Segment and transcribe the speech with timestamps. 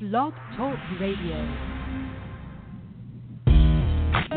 [0.00, 1.34] Blog Talk Radio.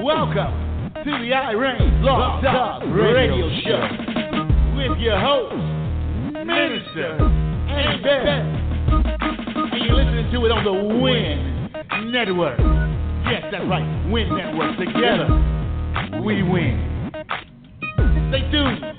[0.04, 3.82] Welcome to the iReign Blog Talk Radio Show
[4.76, 5.54] with your host,
[6.34, 7.14] Minister
[7.70, 8.28] Annie Bell.
[9.72, 12.58] And you're listening to it on the Win Network.
[13.30, 14.78] Yes, that's right, Win Network.
[14.80, 15.28] Together,
[16.24, 17.12] we win.
[18.32, 18.91] Stay tuned.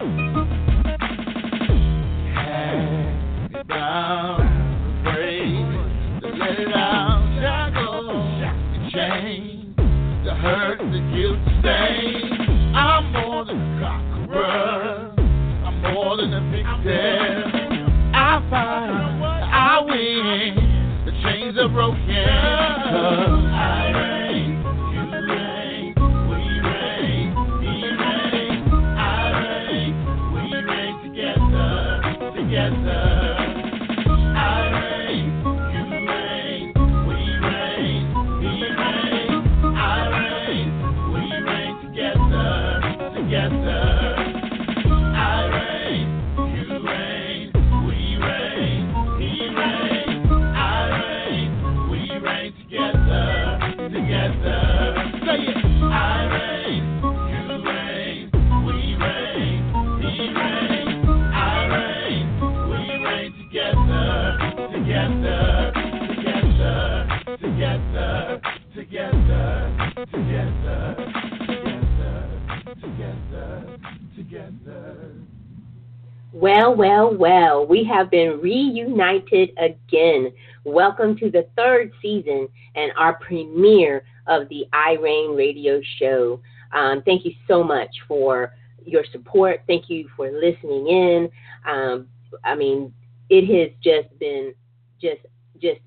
[77.83, 80.33] We have been reunited again.
[80.63, 86.41] Welcome to the third season and our premiere of the iReign radio show.
[86.73, 88.55] Um, thank you so much for
[88.87, 89.63] your support.
[89.67, 91.29] Thank you for listening in.
[91.69, 92.07] Um,
[92.45, 92.95] I mean,
[93.31, 94.55] it has just been
[95.01, 95.23] just
[95.61, 95.81] just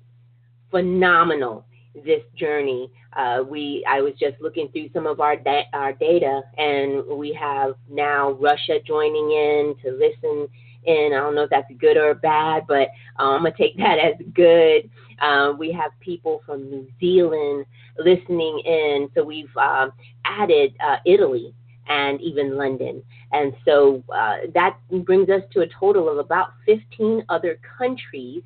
[0.70, 2.90] phenomenal this journey.
[3.16, 7.32] Uh, we I was just looking through some of our da- our data, and we
[7.32, 10.46] have now Russia joining in to listen
[10.86, 11.12] in.
[11.12, 12.88] I don't know if that's good or bad, but
[13.18, 14.90] um, I'm gonna take that as good.
[15.20, 17.66] Uh, we have people from New Zealand
[17.98, 19.92] listening in, so we've um,
[20.24, 21.54] added uh, Italy
[21.88, 23.02] and even London,
[23.32, 28.42] and so uh, that brings us to a total of about 15 other countries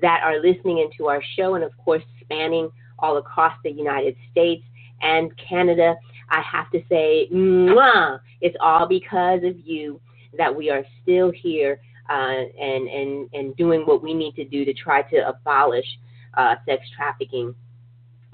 [0.00, 4.64] that are listening into our show, and of course spanning all across the United States
[5.02, 5.96] and Canada.
[6.30, 10.00] I have to say, mwah, it's all because of you
[10.36, 12.12] that we are still here uh,
[12.60, 15.86] and, and, and doing what we need to do to try to abolish
[16.34, 17.54] uh, sex trafficking.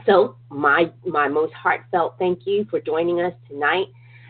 [0.07, 3.87] So, my, my most heartfelt thank you for joining us tonight.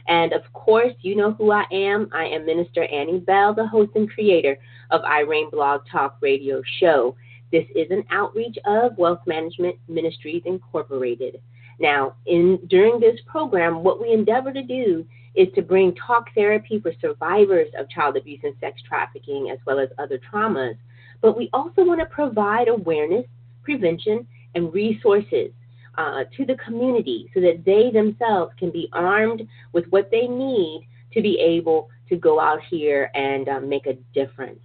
[0.09, 2.09] And of course, you know who I am.
[2.12, 4.56] I am Minister Annie Bell, the host and creator
[4.91, 7.15] of iReign Blog Talk Radio Show.
[7.53, 11.41] This is an outreach of Wealth Management Ministries Incorporated.
[11.79, 16.81] Now, in during this program, what we endeavor to do is to bring talk therapy
[16.81, 20.77] for survivors of child abuse and sex trafficking, as well as other traumas.
[21.21, 23.27] But we also want to provide awareness,
[23.62, 25.50] prevention, and resources
[25.97, 30.87] uh, to the community so that they themselves can be armed with what they need
[31.12, 34.61] to be able to go out here and uh, make a difference.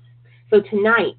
[0.50, 1.18] So tonight,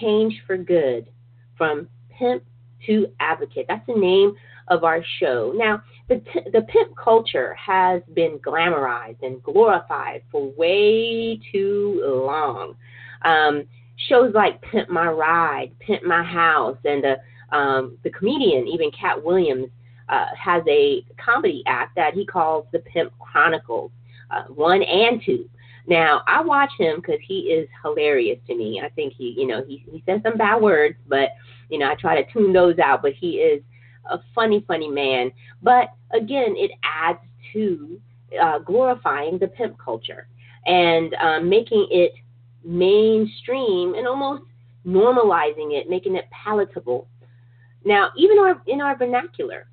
[0.00, 1.10] Change for Good
[1.56, 2.44] from Pimp
[2.86, 3.66] to Advocate.
[3.68, 4.34] That's the name
[4.68, 5.52] of our show.
[5.54, 12.74] Now, the, t- the pimp culture has been glamorized and glorified for way too long.
[13.22, 13.64] Um,
[14.08, 19.24] shows like Pimp My Ride, Pimp My House, and the, um, the comedian, even Katt
[19.24, 19.68] Williams,
[20.08, 23.92] uh, has a comedy act that he calls the Pimp Chronicles,
[24.32, 25.48] uh, one and two.
[25.86, 28.82] Now I watch him because he is hilarious to me.
[28.84, 31.30] I think he, you know, he he says some bad words, but
[31.68, 33.02] you know I try to tune those out.
[33.02, 33.62] But he is
[34.10, 35.32] a funny, funny man.
[35.62, 37.18] But again, it adds
[37.52, 38.00] to
[38.40, 40.28] uh, glorifying the pimp culture
[40.66, 42.12] and um, making it
[42.64, 44.44] mainstream and almost
[44.86, 47.08] normalizing it, making it palatable.
[47.84, 49.66] Now, even our in our vernacular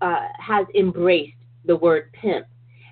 [0.00, 2.46] uh, has embraced the word pimp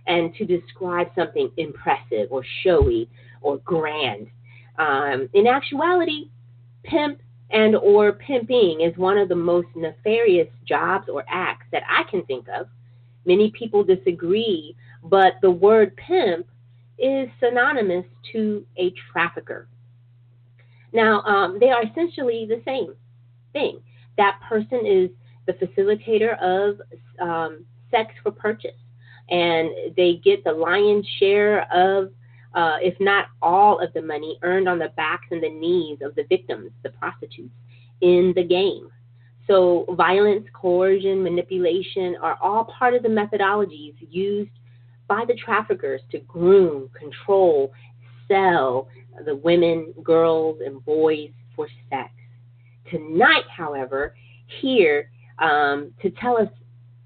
[0.07, 3.09] and to describe something impressive or showy
[3.41, 4.29] or grand.
[4.79, 6.31] Um, in actuality,
[6.85, 7.21] pimp
[7.53, 12.25] and or pimping is one of the most nefarious jobs or acts that I can
[12.25, 12.67] think of.
[13.25, 16.47] Many people disagree, but the word pimp
[16.99, 19.69] is synonymous to a trafficker.
[20.93, 22.95] Now, um, they are essentially the same
[23.53, 23.81] thing.
[24.17, 25.11] That person is
[25.47, 26.81] the facilitator of
[27.21, 28.73] um, sex for purchase
[29.31, 32.11] and they get the lion's share of,
[32.55, 36.15] uh, if not all of the money earned on the backs and the knees of
[36.15, 37.55] the victims, the prostitutes,
[38.01, 38.89] in the game.
[39.47, 44.51] So, violence, coercion, manipulation are all part of the methodologies used
[45.09, 47.73] by the traffickers to groom, control,
[48.29, 48.89] sell
[49.25, 52.11] the women, girls, and boys for sex.
[52.91, 54.15] Tonight, however,
[54.61, 56.49] here um, to tell us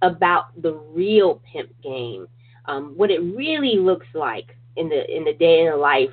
[0.03, 2.27] about the real pimp game,
[2.67, 6.11] um, what it really looks like in the in the day in the life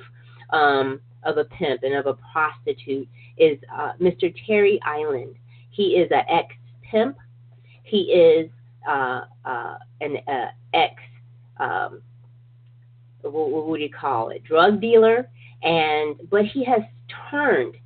[0.50, 4.34] um, of a pimp and of a prostitute is uh, Mr.
[4.46, 5.34] Terry Eiland.
[5.70, 7.16] He is an ex pimp.
[7.82, 8.50] He is
[8.88, 10.94] uh, uh, an uh, ex
[11.58, 12.02] um,
[13.22, 15.28] what, what, would you call it drug dealer,
[15.62, 16.82] and but he has
[17.30, 17.76] turned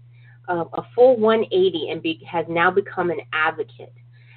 [0.49, 3.93] uh, a full 180 and be, has now become an advocate.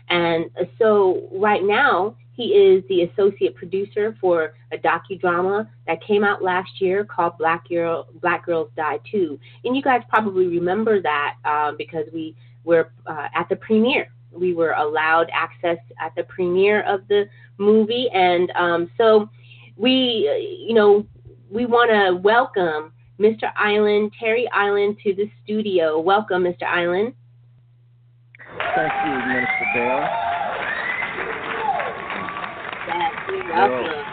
[0.09, 6.41] And so right now he is the associate producer for a docudrama that came out
[6.41, 9.39] last year called Black Girl Black Girls Die Too.
[9.63, 14.11] And you guys probably remember that um, because we were uh, at the premiere.
[14.31, 17.25] We were allowed access at the premiere of the
[17.57, 19.29] movie, and um, so
[19.75, 21.05] we, uh, you know,
[21.49, 23.53] we want to welcome Mr.
[23.61, 25.99] Eiland, Terry Eiland, to the studio.
[25.99, 26.63] Welcome, Mr.
[26.63, 27.13] Eiland.
[28.75, 30.30] Thank you, Minister Bell.
[33.51, 34.11] Welcome.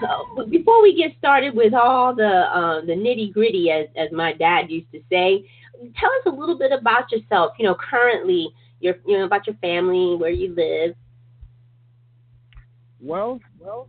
[0.00, 4.32] So, before we get started with all the uh, the nitty gritty, as as my
[4.32, 5.48] dad used to say,
[5.98, 7.52] tell us a little bit about yourself.
[7.58, 8.48] You know, currently,
[8.80, 10.96] your you know about your family, where you live.
[13.00, 13.88] Well, well,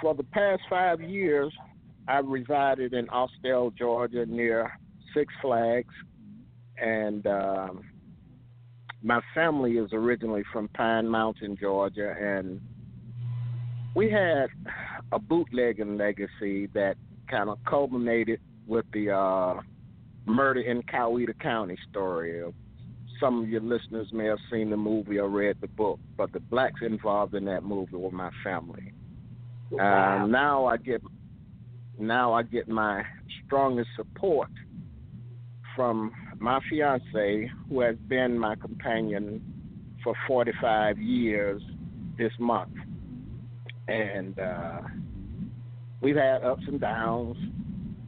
[0.00, 1.52] for the past five years,
[2.08, 4.72] I've resided in Austell, Georgia, near
[5.14, 5.94] Six Flags,
[6.78, 7.84] and um,
[9.02, 12.60] my family is originally from Pine Mountain, Georgia, and
[13.94, 14.46] we had
[15.12, 16.96] a bootlegging legacy that
[17.30, 19.60] kind of culminated with the uh,
[20.26, 22.42] murder in Coweta County story.
[23.20, 26.40] Some of your listeners may have seen the movie or read the book, but the
[26.40, 28.92] blacks involved in that movie were my family.
[29.70, 30.24] Wow.
[30.24, 31.00] Uh, now I get
[31.98, 33.02] now I get my
[33.44, 34.50] strongest support
[35.74, 39.42] from my fiance, who has been my companion
[40.02, 41.62] for 45 years
[42.18, 42.72] this month,
[43.88, 44.80] and uh,
[46.00, 47.36] we've had ups and downs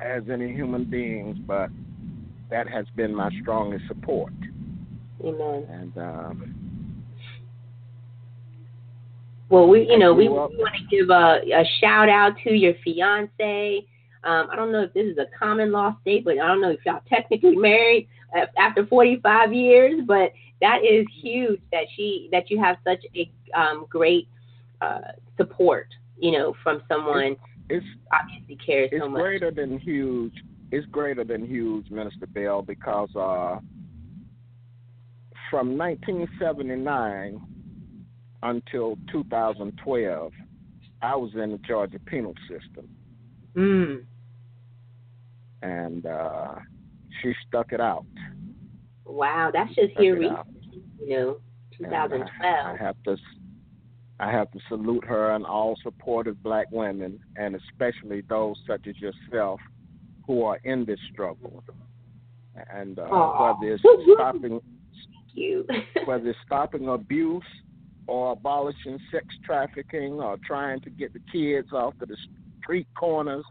[0.00, 1.70] as any human beings, but
[2.50, 4.32] that has been my strongest support.
[5.24, 5.66] Amen.
[5.70, 6.58] And um,
[9.48, 12.74] well, we, you know, we, we want to give a, a shout out to your
[12.84, 13.86] fiance.
[14.24, 16.70] Um, I don't know if this is a common law state, but I don't know
[16.70, 18.08] if y'all technically married
[18.56, 20.00] after 45 years.
[20.06, 24.28] But that is huge that she that you have such a um, great
[24.80, 25.88] uh, support,
[26.18, 27.36] you know, from someone
[27.68, 29.18] it's, obviously cares it's so much.
[29.18, 30.34] It's greater than huge.
[30.70, 33.58] It's greater than huge, Minister Bell, because uh,
[35.50, 37.40] from 1979
[38.42, 40.32] until 2012,
[41.00, 42.88] I was in the Georgia penal system.
[43.58, 44.04] Mm.
[45.62, 46.54] And uh,
[47.20, 48.06] she stuck it out.
[49.04, 51.36] Wow, that's just stuck here recently, you know,
[51.76, 52.30] 2012.
[52.42, 53.16] I, I have to
[54.20, 58.96] I have to salute her and all supportive black women, and especially those such as
[58.98, 59.60] yourself
[60.26, 61.62] who are in this struggle.
[62.72, 63.82] And uh, whether it's
[64.14, 64.60] stopping,
[66.04, 67.44] whether it's stopping abuse
[68.08, 72.16] or abolishing sex trafficking or trying to get the kids off of the
[72.68, 73.44] street corners.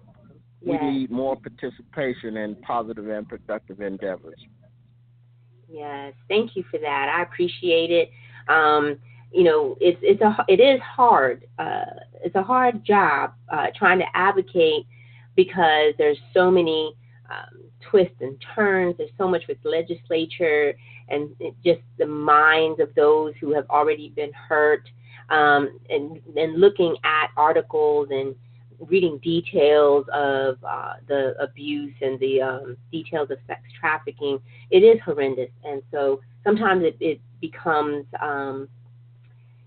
[0.61, 0.79] Yes.
[0.81, 4.39] We need more participation in positive and productive endeavors.
[5.69, 7.13] Yes, thank you for that.
[7.15, 8.09] I appreciate it.
[8.47, 8.97] Um,
[9.31, 11.45] you know, it's it's a it is hard.
[11.59, 11.83] Uh,
[12.23, 14.87] it's a hard job uh, trying to advocate
[15.35, 16.95] because there's so many
[17.29, 18.95] um, twists and turns.
[18.97, 20.73] There's so much with legislature
[21.09, 21.29] and
[21.63, 24.89] just the minds of those who have already been hurt,
[25.29, 28.33] um, and and looking at articles and
[28.79, 34.39] reading details of uh, the abuse and the um, details of sex trafficking.
[34.69, 38.67] It is horrendous, and so sometimes it, it becomes um,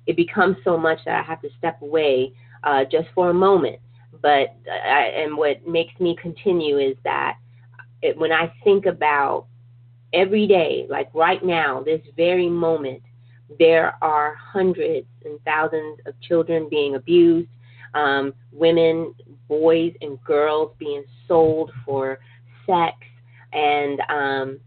[0.07, 2.33] it becomes so much that I have to step away
[2.65, 3.79] uh, just for a moment.
[4.23, 7.37] But I, and what makes me continue is that
[8.03, 9.47] it, when I think about
[10.13, 13.03] every day, like right now, this very moment,
[13.59, 17.49] there are hundreds and thousands of children being abused,
[17.95, 19.15] um, women,
[19.49, 22.19] boys, and girls being sold for
[22.67, 22.97] sex,
[23.53, 24.61] and um,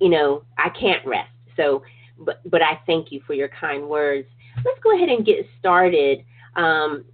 [0.00, 1.30] you know, I can't rest.
[1.56, 1.82] So,
[2.18, 4.28] but but I thank you for your kind words.
[4.64, 6.24] Let's go ahead and get started.
[6.56, 7.04] Um,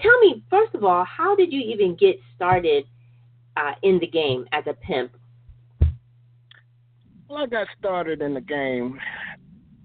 [0.00, 2.84] tell me, first of all, how did you even get started
[3.56, 5.12] uh, in the game as a pimp?
[7.28, 9.00] Well, I got started in the game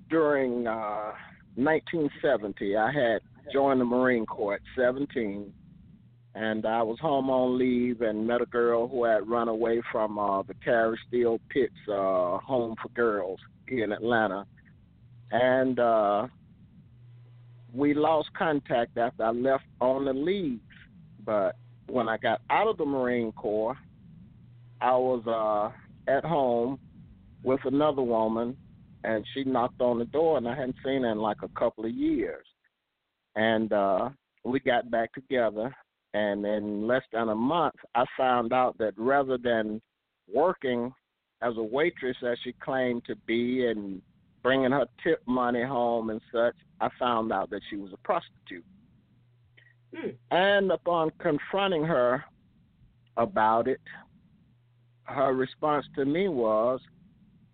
[0.09, 1.12] during uh,
[1.55, 2.75] 1970.
[2.75, 3.21] I had
[3.51, 5.51] joined the Marine Corps at 17,
[6.36, 10.18] and I was home on leave and met a girl who had run away from
[10.18, 14.46] uh, the Carrie Steele Pitts uh, Home for Girls here in Atlanta,
[15.32, 16.27] and uh,
[17.74, 20.60] we lost contact after I left on the leave.
[21.25, 21.56] But
[21.88, 23.77] when I got out of the Marine Corps,
[24.82, 26.79] I was uh, at home
[27.44, 28.58] with another woman,
[29.03, 31.86] and she knocked on the door, and I hadn't seen her in like a couple
[31.86, 32.46] of years.
[33.36, 34.09] And uh,
[34.43, 35.75] we got back together,
[36.13, 39.81] and in less than a month, I found out that rather than
[40.33, 40.93] working
[41.41, 44.01] as a waitress as she claimed to be and
[44.43, 48.65] bringing her tip money home and such, I found out that she was a prostitute.
[49.95, 50.09] Hmm.
[50.31, 52.24] And upon confronting her
[53.17, 53.81] about it,
[55.03, 56.79] her response to me was,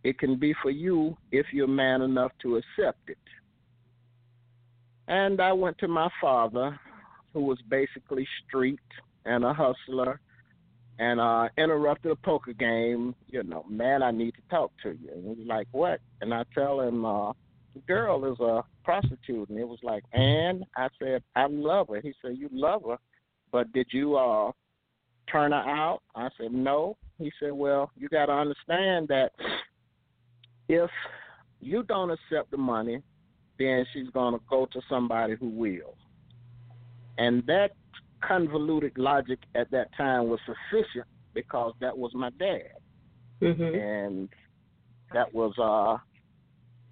[0.04, 3.18] It can be for you if you're man enough to accept it.
[5.08, 6.80] And I went to my father,
[7.34, 8.80] who was basically street
[9.26, 10.20] and a hustler,
[10.98, 15.10] and uh interrupted a poker game, you know, man, I need to talk to you.
[15.12, 16.00] And he's like, What?
[16.22, 17.34] And I tell him, uh,
[17.74, 22.00] the girl is a prostitute and it was like, and I said, I love her.
[22.02, 22.98] He said, You love her,
[23.52, 24.52] but did you uh
[25.30, 26.02] turn her out?
[26.16, 26.98] I said, No.
[27.18, 29.32] He said, Well, you gotta understand that
[30.70, 30.90] if
[31.60, 33.02] you don't accept the money,
[33.58, 35.96] then she's gonna go to somebody who will.
[37.18, 37.72] And that
[38.22, 42.72] convoluted logic at that time was sufficient because that was my dad,
[43.42, 43.76] Mm-hmm.
[43.76, 44.30] and
[45.14, 45.98] that was uh,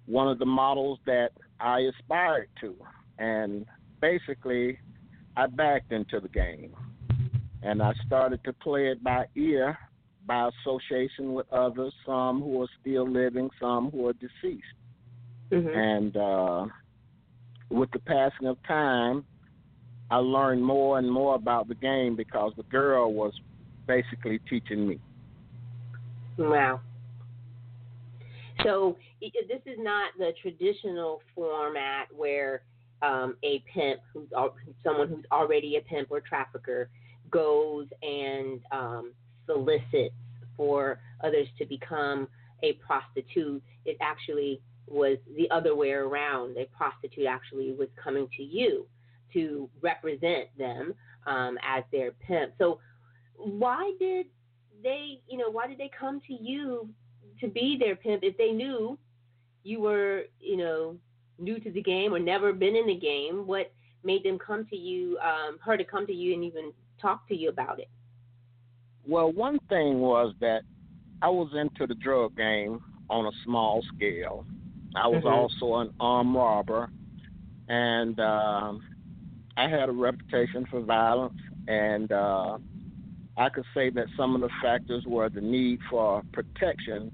[0.06, 2.74] one of the models that I aspired to.
[3.18, 3.64] And
[4.00, 4.78] basically,
[5.36, 6.74] I backed into the game,
[7.62, 9.78] and I started to play it by ear,
[10.26, 14.64] by association with others, some who are still living, some who are deceased.
[15.50, 15.78] Mm-hmm.
[15.78, 16.66] And uh,
[17.70, 19.24] with the passing of time,
[20.10, 23.32] I learned more and more about the game because the girl was
[23.86, 24.98] basically teaching me.
[26.38, 26.80] Wow.
[28.62, 32.62] So this is not the traditional format where
[33.02, 36.88] um, a pimp, who's al- someone who's already a pimp or trafficker,
[37.30, 39.12] goes and um,
[39.46, 40.14] solicits
[40.56, 42.28] for others to become
[42.62, 43.62] a prostitute.
[43.84, 46.56] It actually was the other way around.
[46.56, 48.86] A prostitute actually was coming to you
[49.32, 50.94] to represent them
[51.26, 52.52] um, as their pimp.
[52.58, 52.78] So
[53.36, 54.26] why did
[54.82, 56.88] they, you know, why did they come to you
[57.40, 58.98] to be their pimp if they knew
[59.62, 60.96] you were, you know,
[61.38, 63.46] new to the game or never been in the game?
[63.46, 63.72] What
[64.04, 67.34] made them come to you, um, her to come to you and even talk to
[67.34, 67.88] you about it?
[69.06, 70.62] Well, one thing was that
[71.22, 74.46] I was into the drug game on a small scale.
[74.94, 75.32] I was Mhm.
[75.32, 76.88] also an armed robber,
[77.68, 78.82] and um,
[79.56, 81.40] I had a reputation for violence.
[81.66, 82.58] And uh,
[83.36, 87.10] I could say that some of the factors were the need for protection.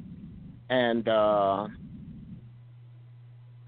[0.69, 1.69] And uh,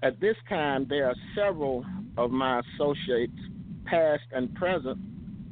[0.01, 1.85] at this time, there are several
[2.17, 3.39] of my associates,
[3.85, 4.97] past and present,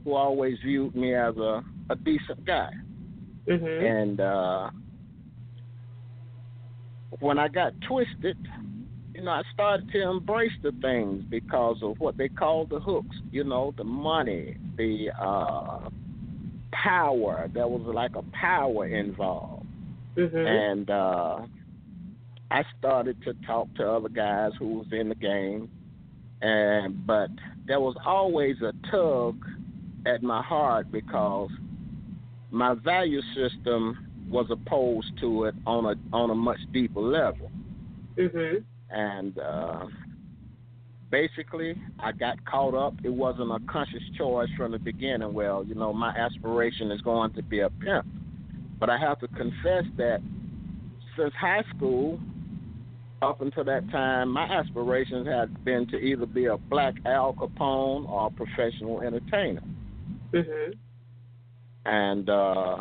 [0.04, 2.72] who always viewed me as a, a decent guy.
[3.48, 3.86] Mm-hmm.
[3.86, 4.70] And uh,
[7.20, 8.38] when I got twisted,
[9.14, 13.16] you know, I started to embrace the things because of what they call the hooks.
[13.32, 15.90] You know, the money, the uh,
[16.72, 17.50] power.
[17.54, 19.66] There was like a power involved,
[20.18, 20.36] Mm-hmm.
[20.38, 21.40] and uh,
[22.52, 25.70] I started to talk to other guys who was in the game,
[26.42, 27.30] and but
[27.66, 29.38] there was always a tug
[30.06, 31.50] at my heart because
[32.50, 37.52] my value system was opposed to it on a on a much deeper level,
[38.18, 38.58] Mm-hmm.
[38.90, 39.86] and uh,
[41.10, 42.94] basically I got caught up.
[43.04, 45.34] It wasn't a conscious choice from the beginning.
[45.34, 48.06] Well, you know, my aspiration is going to be a pimp,
[48.80, 50.22] but I have to confess that
[51.18, 52.20] since high school
[53.22, 58.10] up until that time, my aspirations had been to either be a black Al Capone
[58.10, 59.62] or a professional entertainer.
[60.34, 60.72] Mm-hmm.
[61.86, 62.78] And uh,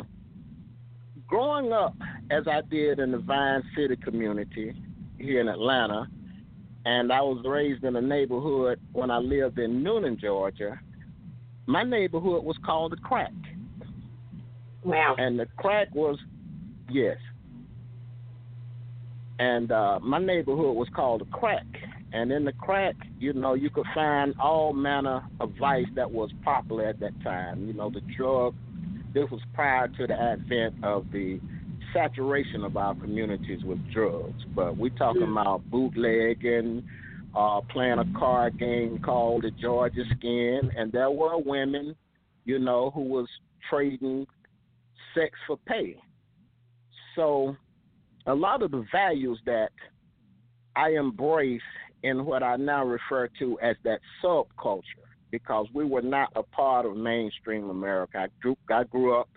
[1.30, 1.94] growing up
[2.30, 4.75] as I did in the Vine City community
[5.18, 6.08] here in Atlanta,
[6.84, 10.78] and I was raised in a neighborhood when I lived in Newnan, Georgia.
[11.66, 13.32] My neighborhood was called the Crack,
[14.82, 15.14] Wow.
[15.18, 16.18] and the Crack was
[16.90, 17.16] yes.
[19.38, 21.66] And uh, my neighborhood was called the Crack,
[22.12, 26.30] and in the Crack, you know, you could find all manner of vice that was
[26.44, 27.68] popular at that time.
[27.68, 28.54] You know, the drug
[29.12, 31.40] this was prior to the advent of the
[31.93, 34.45] saturation of our communities with drugs.
[34.55, 36.85] But we're talking about bootlegging,
[37.35, 41.97] uh, playing a card game called the Georgia Skin, and there were women,
[42.45, 43.29] you know, who was
[43.69, 44.26] trading
[45.14, 45.97] sex for pay.
[47.17, 47.57] So,
[48.26, 49.71] a lot of the values that
[50.76, 51.61] I embrace
[52.02, 54.83] in what I now refer to as that subculture,
[55.30, 58.18] because we were not a part of mainstream America.
[58.18, 59.28] I grew, I grew up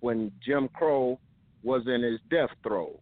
[0.00, 1.18] when Jim Crow
[1.62, 2.96] was in his death throes,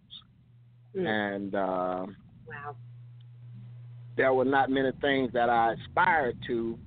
[0.96, 1.06] mm.
[1.06, 2.06] and uh,
[2.48, 2.76] wow
[4.16, 6.78] there were not many things that I aspired to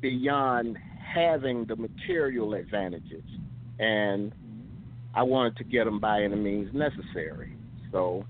[0.00, 0.78] beyond
[1.14, 3.24] having the material advantages.
[3.78, 4.32] And
[5.14, 7.56] I wanted to get them by any means necessary.
[7.90, 8.24] So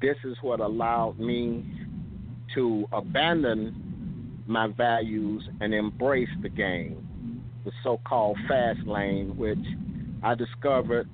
[0.00, 1.64] this is what allowed me
[2.54, 3.89] to abandon
[4.50, 9.58] my values and embrace the game, the so called fast lane, which
[10.22, 11.08] I discovered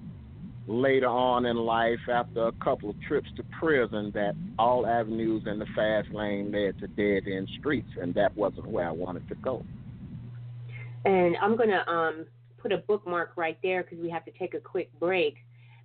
[0.66, 5.58] later on in life after a couple of trips to prison that all avenues in
[5.58, 9.34] the fast lane led to dead end streets and that wasn't where I wanted to
[9.36, 9.64] go.
[11.04, 12.26] And I'm going to um,
[12.58, 15.36] put a bookmark right there because we have to take a quick break.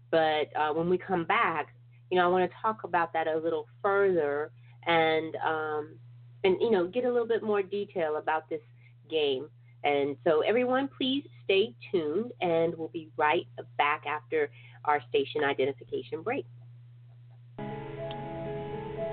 [0.10, 1.75] But uh, when we come back,
[2.10, 4.51] you know, I want to talk about that a little further
[4.88, 5.96] and um,
[6.43, 8.62] and you know get a little bit more detail about this
[9.10, 9.48] game.
[9.83, 14.51] And so everyone, please stay tuned, and we'll be right back after
[14.86, 16.45] our station identification break.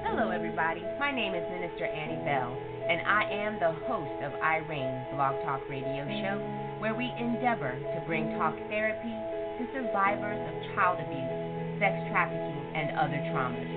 [0.05, 0.83] Hello, everybody.
[0.99, 2.53] My name is Minister Annie Bell,
[2.89, 6.37] and I am the host of iReign Blog Talk Radio Show,
[6.81, 9.15] where we endeavor to bring talk therapy
[9.57, 13.69] to survivors of child abuse, sex trafficking, and other traumas,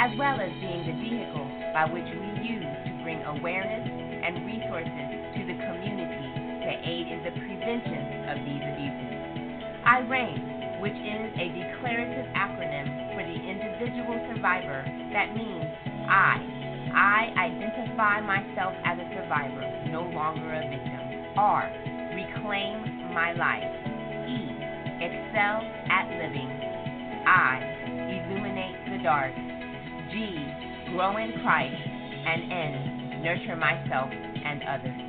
[0.00, 2.67] as well as being the vehicle by which we use
[3.08, 6.28] bring awareness and resources to the community
[6.60, 9.16] to aid in the prevention of these abuses.
[9.88, 12.84] iReign which is a declarative acronym
[13.16, 14.84] for the individual survivor
[15.16, 15.64] that means
[16.04, 16.36] I.
[16.92, 21.32] I identify myself as a survivor, no longer a victim.
[21.40, 21.64] R.
[22.12, 23.72] Reclaim my life.
[24.28, 24.52] E.
[25.00, 26.52] Excel at living.
[27.24, 27.56] I.
[27.88, 29.32] Illuminate the dark.
[30.12, 30.44] G.
[30.92, 31.87] Grow in Christ.
[32.28, 33.24] And N.
[33.24, 35.00] Nurture myself and others.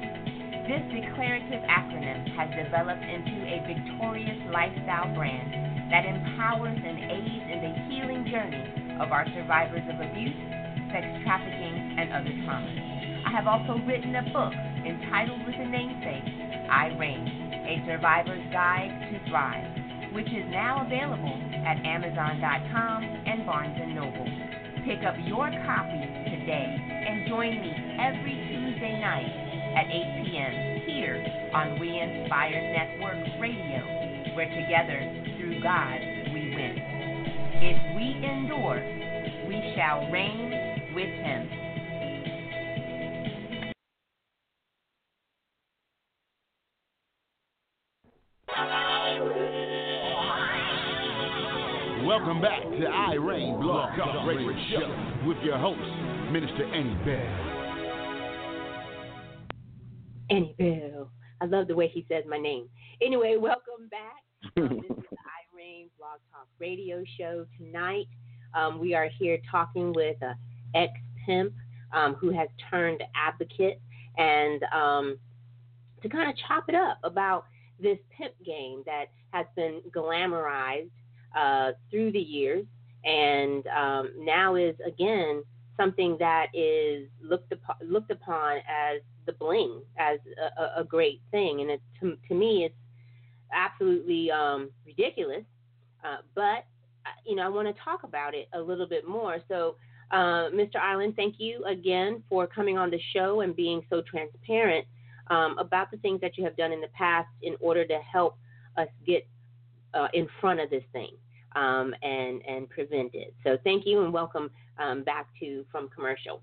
[0.71, 7.60] This declarative acronym has developed into a victorious lifestyle brand that empowers and aids in
[7.60, 8.63] the healing journey
[9.03, 10.32] of our survivors of abuse,
[10.95, 12.79] sex trafficking, and other traumas.
[13.27, 14.55] I have also written a book
[14.88, 16.23] entitled with the namesake,
[16.71, 17.27] I Reign,
[17.67, 21.36] A Survivor's Guide to Thrive, which is now available
[21.67, 24.29] at Amazon.com and Barnes & Noble.
[24.88, 25.99] Pick up your copy
[26.39, 26.65] today
[27.08, 29.32] and join me every Tuesday night
[29.75, 30.82] at 8 p.m.
[30.86, 31.23] here
[31.54, 34.99] on We Inspire Network Radio, where together,
[35.38, 35.99] through God,
[36.34, 36.75] we win.
[37.62, 38.80] If we endure,
[39.47, 41.59] we shall reign with Him.
[54.00, 55.80] iReign Blog Radio Show with your host,
[56.32, 57.46] Minister Annie Bell.
[60.30, 61.12] Annie Bell.
[61.42, 62.70] I love the way he says my name.
[63.02, 64.24] Anyway, welcome back.
[64.58, 67.46] Um, this is the iReign Blog Talk Radio Show.
[67.58, 68.08] Tonight,
[68.54, 70.36] um, we are here talking with a
[70.76, 70.94] ex
[71.26, 71.54] pimp
[71.94, 73.82] um, who has turned advocate
[74.18, 75.18] and um,
[76.02, 77.46] to kind of chop it up about
[77.82, 80.90] this pimp game that has been glamorized
[81.38, 82.66] uh, through the years
[83.04, 85.44] and um, now is again
[85.78, 90.20] something that is looked upon, looked upon as the bling as
[90.58, 92.76] a, a great thing, and it, to, to me, it's
[93.54, 95.44] absolutely um, ridiculous.
[96.04, 96.66] Uh, but
[97.06, 99.38] uh, you know, I want to talk about it a little bit more.
[99.48, 99.76] So,
[100.12, 100.76] uh, Mr.
[100.76, 104.86] Eiland, thank you again for coming on the show and being so transparent
[105.28, 108.38] um, about the things that you have done in the past in order to help
[108.78, 109.28] us get
[109.94, 111.12] uh, in front of this thing
[111.56, 113.34] um, and and prevent it.
[113.44, 116.42] So, thank you and welcome um, back to from commercial.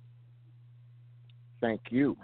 [1.60, 2.16] Thank you.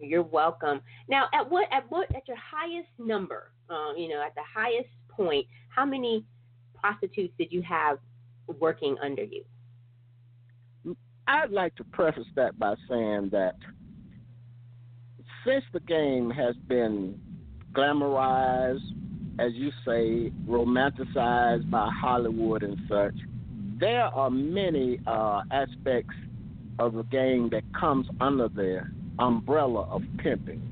[0.00, 0.80] You're welcome.
[1.08, 4.88] Now, at what at what at your highest number, um, you know, at the highest
[5.08, 6.24] point, how many
[6.74, 7.98] prostitutes did you have
[8.58, 9.44] working under you?
[11.26, 13.54] I'd like to preface that by saying that
[15.46, 17.18] since the game has been
[17.72, 18.80] glamorized,
[19.38, 23.14] as you say, romanticized by Hollywood and such,
[23.78, 26.14] there are many uh, aspects
[26.78, 28.82] of the game that comes under the
[29.18, 30.62] umbrella of pimping.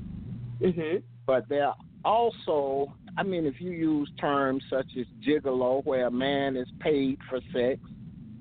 [0.61, 0.97] Mm-hmm.
[1.25, 6.11] But there are also I mean, if you use terms such as gigolo, where a
[6.11, 7.79] man is paid for sex,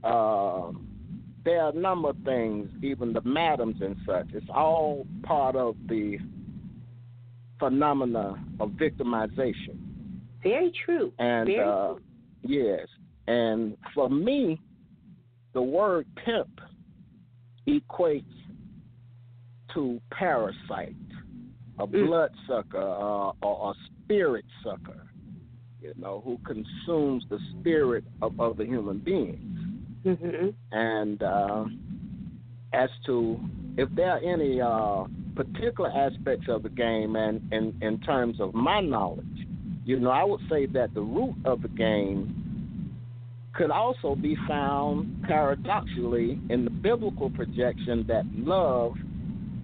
[0.03, 0.73] uh,
[1.45, 4.29] there are a number of things, even the madams and such.
[4.33, 6.19] It's all part of the
[7.59, 9.79] phenomena of victimization.
[10.43, 11.13] Very true.
[11.19, 12.01] And Very uh, true.
[12.43, 12.87] yes,
[13.27, 14.61] and for me,
[15.55, 16.61] the word pimp
[17.69, 18.25] equates
[19.75, 20.97] to parasite,
[21.79, 22.07] a Mm.
[22.07, 23.75] bloodsucker, uh, or a
[24.05, 25.07] spirit sucker.
[25.81, 29.59] You know, who consumes the spirit of other human beings.
[30.05, 31.65] hmm And uh,
[32.73, 33.41] as to
[33.77, 37.41] if there are any uh, particular aspects of the game, and
[37.83, 39.32] in terms of my knowledge,
[39.85, 42.39] you know, I would say that the root of the game
[43.55, 48.95] could also be found paradoxically in the biblical projection that love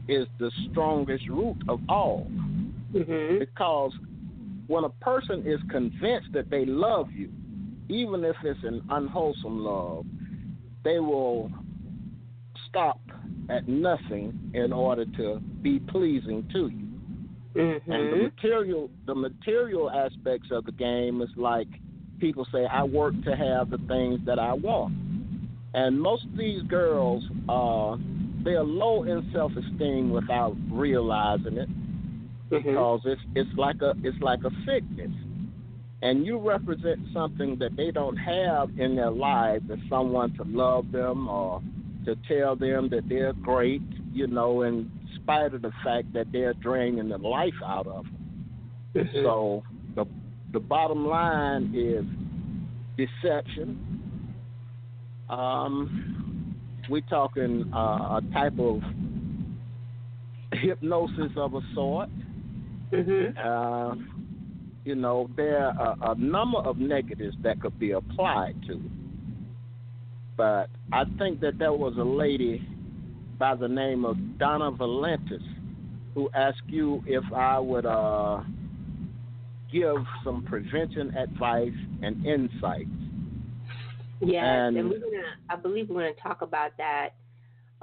[0.08, 2.24] is the strongest root of all.
[2.92, 3.92] hmm Because
[4.66, 7.30] when a person is convinced that they love you,
[7.88, 10.04] even if it's an unwholesome love,
[10.84, 11.50] they will
[12.68, 13.00] stop
[13.48, 16.87] at nothing in order to be pleasing to you.
[17.58, 21.68] Hmm And the material the material aspects of the game is like
[22.20, 24.94] people say, I work to have the things that I want.
[25.74, 27.96] And most of these girls uh
[28.44, 33.94] they are low in self esteem without realizing it hmm because it's it's like a
[34.04, 35.12] it's like a sickness.
[36.02, 40.92] And you represent something that they don't have in their lives as someone to love
[40.92, 41.60] them or
[42.04, 44.90] to tell them that they're great, you know, in
[45.22, 48.16] spite of the fact that they're draining the life out of them.
[48.94, 49.22] Mhm.
[49.22, 49.62] So
[49.94, 50.06] the
[50.52, 52.04] the bottom line is
[52.96, 53.78] deception.
[55.28, 56.56] Um,
[56.88, 58.82] we're talking uh, a type of
[60.52, 62.08] hypnosis of a sort.
[62.90, 63.36] Mhm.
[63.36, 63.94] Uh,
[64.84, 68.90] you know, there are a, a number of negatives that could be applied to it.
[70.36, 72.66] But I think that there was a lady
[73.38, 75.42] by the name of Donna Valentis
[76.14, 78.40] who asked you if I would uh,
[79.72, 81.72] give some prevention advice
[82.02, 82.90] and insights.
[84.20, 85.22] Yes, and, And- we're gonna.
[85.48, 87.10] I believe we're gonna talk about that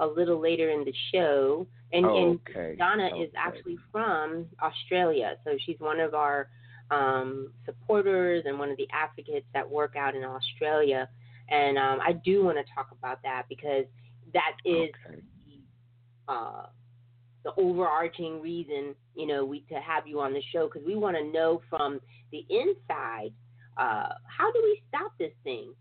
[0.00, 1.66] a little later in the show.
[1.92, 2.74] And, and okay.
[2.76, 6.48] Donna is actually from Australia, so she's one of our
[6.90, 11.08] um, supporters and one of the advocates that work out in Australia.
[11.48, 13.84] And um, I do want to talk about that because
[14.34, 15.22] that is Okay.
[16.26, 16.66] The, uh,
[17.44, 21.16] the overarching reason, you know, we to have you on the show because we want
[21.16, 22.00] to know from
[22.32, 23.32] the inside
[23.76, 25.72] uh, how do we stop this thing.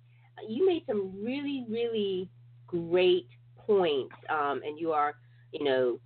[0.47, 2.29] You made some really, really
[2.67, 3.27] great
[3.57, 5.15] points, um, and you are,
[5.51, 5.99] you know,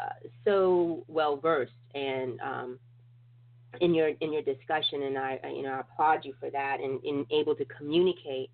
[0.00, 2.78] uh, so well versed and um,
[3.80, 6.78] in your in your discussion, and I, I, you know, I applaud you for that
[6.80, 8.50] and in able to communicate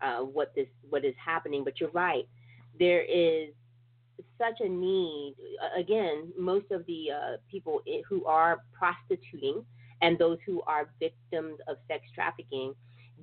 [0.00, 1.64] uh, what this what is happening.
[1.64, 2.26] But you're right,
[2.78, 3.50] there is
[4.42, 5.34] such a need.
[5.76, 9.64] Again, most of the uh, people who are prostituting
[10.00, 12.74] and those who are victims of sex trafficking,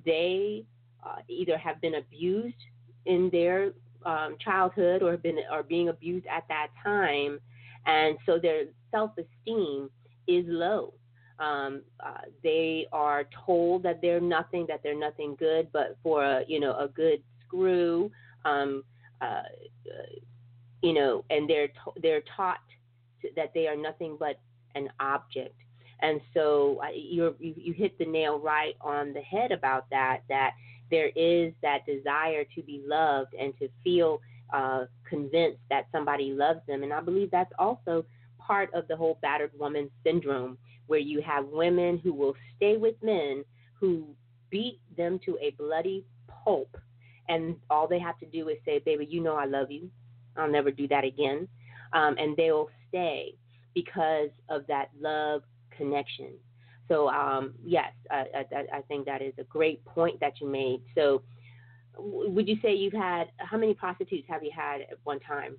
[0.04, 0.64] they
[1.04, 2.56] uh, either have been abused
[3.06, 3.72] in their
[4.06, 7.38] um, childhood or been are being abused at that time,
[7.86, 9.90] and so their self esteem
[10.26, 10.94] is low.
[11.38, 16.44] Um, uh, they are told that they're nothing, that they're nothing good, but for a
[16.46, 18.10] you know a good screw,
[18.44, 18.82] um,
[19.20, 19.42] uh,
[20.82, 21.68] you know, and they're
[22.02, 22.60] they're taught
[23.22, 24.40] to, that they are nothing but
[24.74, 25.54] an object.
[26.02, 30.22] And so you you hit the nail right on the head about that.
[30.28, 30.52] That
[30.90, 34.20] there is that desire to be loved and to feel
[34.52, 36.82] uh, convinced that somebody loves them.
[36.82, 38.04] And I believe that's also
[38.38, 42.96] part of the whole battered woman syndrome, where you have women who will stay with
[43.02, 44.08] men who
[44.50, 46.04] beat them to a bloody
[46.44, 46.76] pulp,
[47.28, 49.90] and all they have to do is say, "Baby, you know I love you.
[50.36, 51.48] I'll never do that again,"
[51.92, 53.34] um, and they will stay
[53.74, 55.42] because of that love
[55.76, 56.32] connection.
[56.88, 60.82] So um, yes, I, I, I think that is a great point that you made.
[60.94, 61.22] So
[61.96, 65.56] would you say you've had how many prostitutes have you had at one time?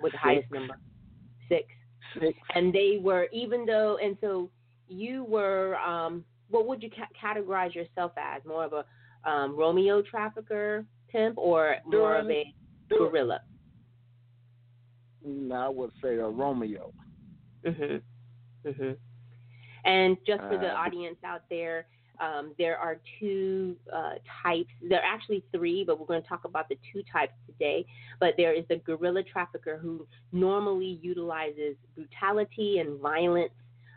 [0.00, 0.78] With the highest number,
[1.48, 1.66] six.
[2.20, 2.36] Six.
[2.54, 4.50] And they were even though, and so
[4.88, 5.76] you were.
[5.76, 8.44] Um, what would you ca- categorize yourself as?
[8.44, 12.52] More of a um, Romeo trafficker pimp, or more of a
[12.88, 13.40] gorilla?
[15.26, 16.92] Mm, I would say a Romeo.
[17.64, 18.02] Mhm.
[18.64, 18.96] Mhm.
[19.84, 21.86] And just for the Uh, audience out there,
[22.20, 24.70] um, there are two uh, types.
[24.82, 27.84] There are actually three, but we're going to talk about the two types today.
[28.20, 33.52] But there is the guerrilla trafficker who normally utilizes brutality and violence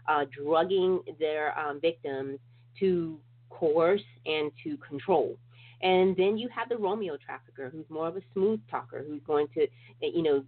[0.08, 2.40] uh, drugging their um, victims
[2.80, 3.20] to
[3.50, 5.38] coerce and to control.
[5.82, 9.48] And then you have the Romeo trafficker, who's more of a smooth talker, who's going
[9.54, 9.68] to,
[10.02, 10.44] you know,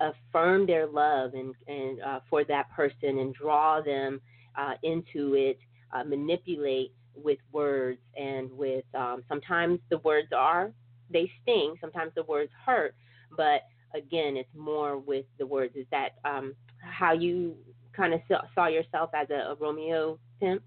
[0.00, 4.20] affirm their love and and uh, for that person and draw them
[4.56, 5.58] uh, into it,
[5.92, 10.72] uh, manipulate with words and with um, sometimes the words are
[11.10, 12.94] they sting, sometimes the words hurt,
[13.36, 13.62] but
[13.94, 15.74] again, it's more with the words.
[15.76, 17.56] Is that um, how you
[17.92, 18.20] kind of
[18.54, 20.62] saw yourself as a, a Romeo pimp?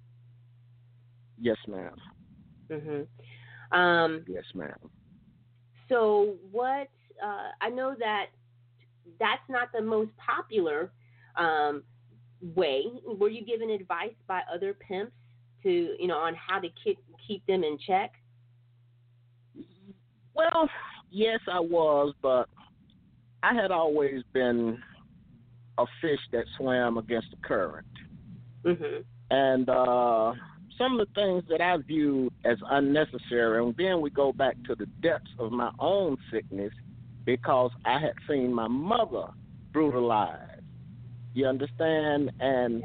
[1.40, 1.96] Yes, ma'am.
[2.72, 3.08] Mm Mhm.
[3.71, 4.77] Um, yes, ma'am.
[5.89, 6.88] So what?
[7.23, 8.27] Uh, I know that
[9.19, 10.91] that's not the most popular
[11.36, 11.84] um,
[12.55, 12.84] way.
[13.05, 15.13] Were you given advice by other pimps
[15.63, 18.12] to, you know, on how to keep keep them in check?
[20.34, 20.69] Well,
[21.12, 22.49] yes, I was, but
[23.43, 24.81] I had always been
[25.77, 27.88] a fish that swam against the current.
[28.63, 29.01] Mm-hmm.
[29.29, 30.34] And uh,
[30.82, 34.76] some of the things that I view as unnecessary, and then we go back to
[34.76, 36.74] the depths of my own sickness
[37.24, 39.28] because I had seen my mother
[39.72, 40.63] brutalized.
[41.34, 42.32] You understand?
[42.39, 42.84] And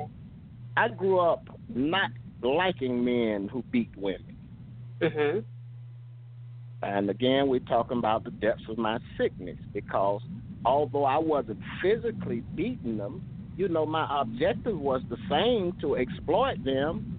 [0.76, 2.10] I grew up not
[2.42, 4.36] liking men who beat women.
[5.00, 5.38] Mm-hmm.
[6.82, 10.20] And again, we're talking about the depths of my sickness because
[10.66, 13.22] although I wasn't physically beating them,
[13.56, 17.15] you know, my objective was the same to exploit them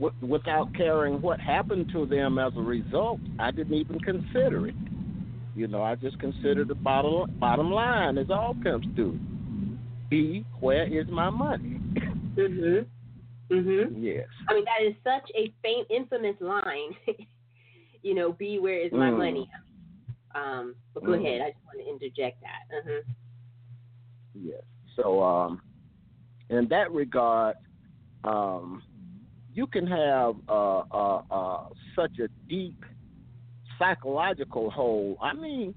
[0.00, 3.20] w- without caring what happened to them as a result.
[3.38, 4.74] I didn't even consider it.
[5.54, 9.18] You know, I just considered the bottom bottom line, as all pimps do.
[10.10, 11.80] B, where is my money?
[12.36, 12.86] mhm.
[13.50, 13.92] Mhm.
[13.96, 14.26] Yes.
[14.48, 16.94] I mean, that is such a fam- infamous line.
[18.02, 19.18] you know, B, where is my Mm.
[19.18, 19.50] money?
[20.34, 21.24] Um, but go Mm.
[21.24, 21.40] ahead.
[21.40, 22.76] I just want to interject that.
[22.76, 23.02] Uh-huh.
[24.34, 24.62] Yes.
[24.96, 25.60] So, um,
[26.50, 27.56] in that regard,
[28.24, 28.82] um,
[29.58, 31.64] you can have uh, uh, uh,
[31.96, 32.84] such a deep
[33.76, 35.18] psychological hole.
[35.20, 35.74] I mean,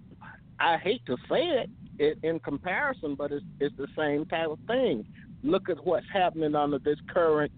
[0.60, 4.60] I hate to say it, it in comparison, but it's it's the same type of
[4.68, 5.04] thing.
[5.42, 7.52] Look at what's happening under this current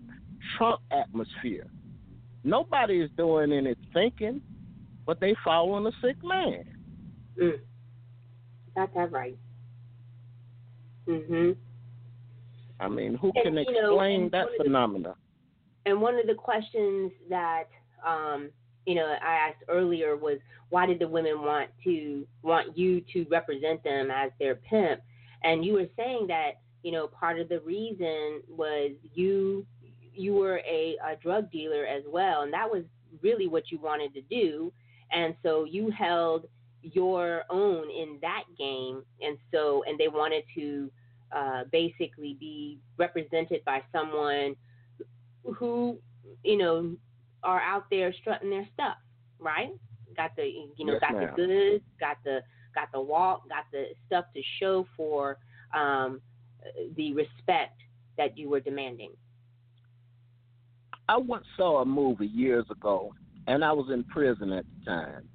[0.58, 1.68] Trump atmosphere.
[2.46, 4.42] Nobody is doing any thinking,
[5.06, 6.64] but they following a sick man.
[7.38, 7.60] Mm.
[8.76, 9.38] Got that right.
[11.06, 11.58] Mhm.
[12.80, 15.16] I mean, who And, can you know, explain that phenomena?
[15.86, 17.66] And one of the questions that
[18.06, 18.50] um,
[18.86, 23.26] you know I asked earlier was why did the women want to want you to
[23.30, 25.02] represent them as their pimp?
[25.44, 29.66] And you were saying that you know part of the reason was you
[30.16, 32.84] you were a, a drug dealer as well, and that was
[33.22, 34.72] really what you wanted to do.
[35.12, 36.46] And so you held
[36.82, 40.92] your own in that game, and so and they wanted to
[41.32, 44.56] uh, basically be represented by someone
[45.44, 45.98] who
[46.44, 46.96] you know
[47.44, 48.98] are out there strutting their stuff,
[49.40, 49.72] right?
[50.16, 50.44] Got the
[50.78, 51.30] you know Yes, got ma'am.
[51.36, 52.40] the goods, got the
[52.76, 55.38] got the walk, got the stuff to show for
[55.74, 56.22] um,
[56.96, 57.80] the respect
[58.18, 59.12] that you were demanding.
[61.10, 63.14] I once saw a movie years ago,
[63.48, 65.30] and I was in prison at the time.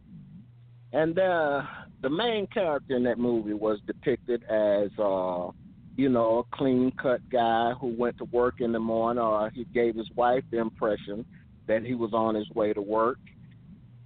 [0.93, 1.63] And uh,
[2.01, 5.49] the main character in that movie was depicted as, uh,
[5.99, 9.65] you know, a clean cut guy who went to work in the morning, or he
[9.65, 11.27] gave his wife the impression
[11.67, 13.19] that he was on his way to work.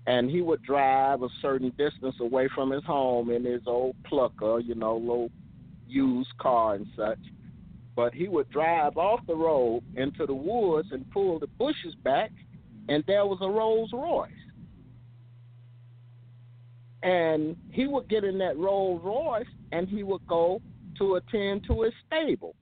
[0.08, 4.58] And he would drive a certain distance away from his home in his old plucker,
[4.58, 5.30] you know, little
[5.86, 7.20] used car and such
[7.94, 12.30] but he would drive off the road into the woods and pull the bushes back,
[12.88, 14.30] and there was a Rolls Royce.
[17.02, 20.62] And he would get in that Rolls Royce and he would go
[20.98, 22.54] to attend to his stable.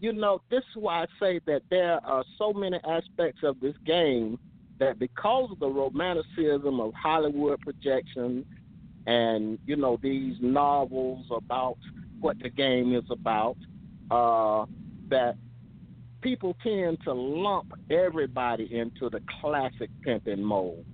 [0.00, 3.74] You know, this is why I say that there are so many aspects of this
[3.84, 4.38] game
[4.78, 8.44] that because of the romanticism of Hollywood projection
[9.06, 11.78] and, you know, these novels about
[12.20, 13.56] what the game is about,
[14.10, 14.66] uh,
[15.08, 15.36] that
[16.20, 20.84] people tend to lump everybody into the classic pimping mold.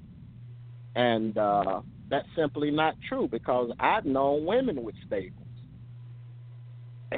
[0.94, 5.41] And uh, that's simply not true because I've known women with stables.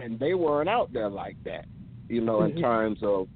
[0.03, 1.67] And they weren't out there like that,
[2.09, 3.29] you know, in terms of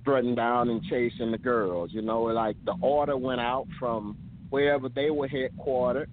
[0.00, 1.90] strutting down and chasing the girls.
[1.92, 4.16] You know, like the order went out from
[4.50, 6.06] wherever they were headquartered,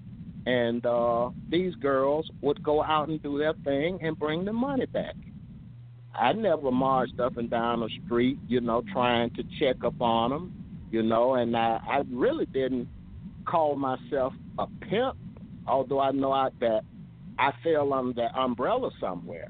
[0.45, 4.86] and uh, these girls would go out and do their thing and bring the money
[4.86, 5.15] back.
[6.13, 10.32] I never marched up and down the street, you know, trying to check up on
[10.32, 10.54] them,
[10.91, 12.88] you know, and I, I really didn't
[13.45, 15.15] call myself a pimp,
[15.67, 16.82] although I know I, that
[17.39, 19.47] I fell under that umbrella somewhere.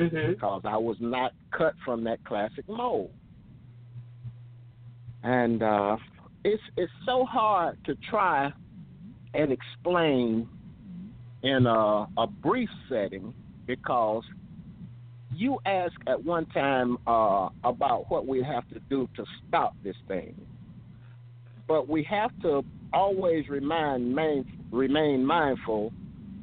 [0.00, 0.28] Mhm.
[0.28, 3.10] because I was not cut from that classic mold.
[5.22, 5.98] And uh,
[6.44, 8.50] it's it's so hard to try
[9.34, 10.48] and explain
[11.42, 13.34] in a, a brief setting
[13.66, 14.24] because
[15.34, 19.96] you asked at one time uh, about what we have to do to stop this
[20.08, 20.34] thing,
[21.68, 25.92] but we have to always remind main, remain mindful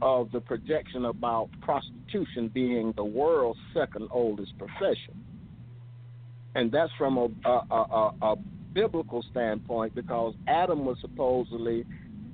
[0.01, 5.23] of the projection about prostitution being the world's second oldest profession,
[6.55, 8.35] and that's from a, a, a, a
[8.73, 11.85] biblical standpoint because Adam was supposedly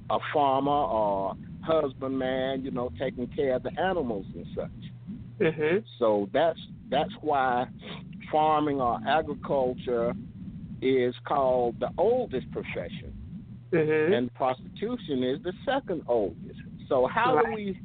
[0.09, 4.69] a farmer or husbandman, you know, taking care of the animals and such.
[5.39, 5.83] Mhm.
[5.99, 7.67] So that's that's why
[8.31, 10.13] farming or agriculture
[10.81, 13.13] is called the oldest profession,
[13.71, 14.17] Mhm.
[14.17, 16.59] and prostitution is the second oldest.
[16.89, 17.77] So how do we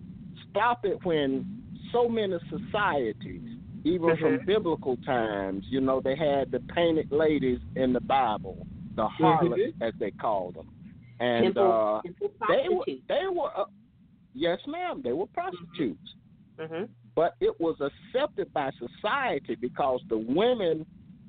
[0.50, 3.42] stop it when so many societies,
[3.84, 4.46] even from Mhm.
[4.46, 9.94] biblical times, you know, they had the painted ladies in the Bible, the harlots as
[9.98, 10.68] they called them,
[11.20, 12.02] and uh,
[12.48, 13.64] they were they were uh,
[14.34, 16.14] yes, ma'am, they were prostitutes.
[16.58, 16.88] Mhm.
[17.14, 20.84] but it was accepted by society because the women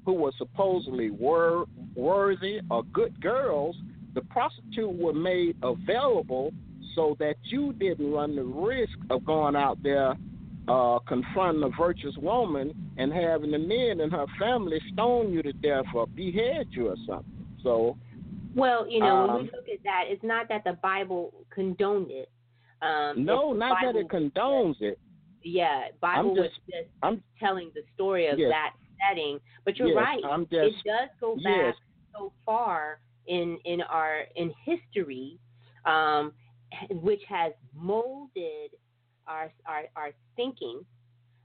[0.05, 3.75] who were supposedly wor- worthy or good girls,
[4.13, 6.51] the prostitute were made available
[6.95, 10.15] so that you didn't run the risk of going out there
[10.67, 15.51] uh, confronting a virtuous woman and having the men in her family stone you to
[15.53, 17.45] death or behead you or something.
[17.63, 17.97] So
[18.55, 22.11] Well, you know, when Um, we look at that, it's not that the Bible condoned
[22.11, 22.29] it.
[22.81, 24.99] Um, no, not that it condones it.
[25.41, 28.51] Yeah, Bible just- was just I'm telling the story of Yes.
[28.51, 29.39] that setting.
[29.65, 30.23] But you're yes, right.
[30.25, 31.75] I'm it does go back yes.
[32.13, 35.39] so far in in our in history,
[35.85, 36.33] um,
[36.91, 38.71] which has molded
[39.27, 40.81] our our, our thinking,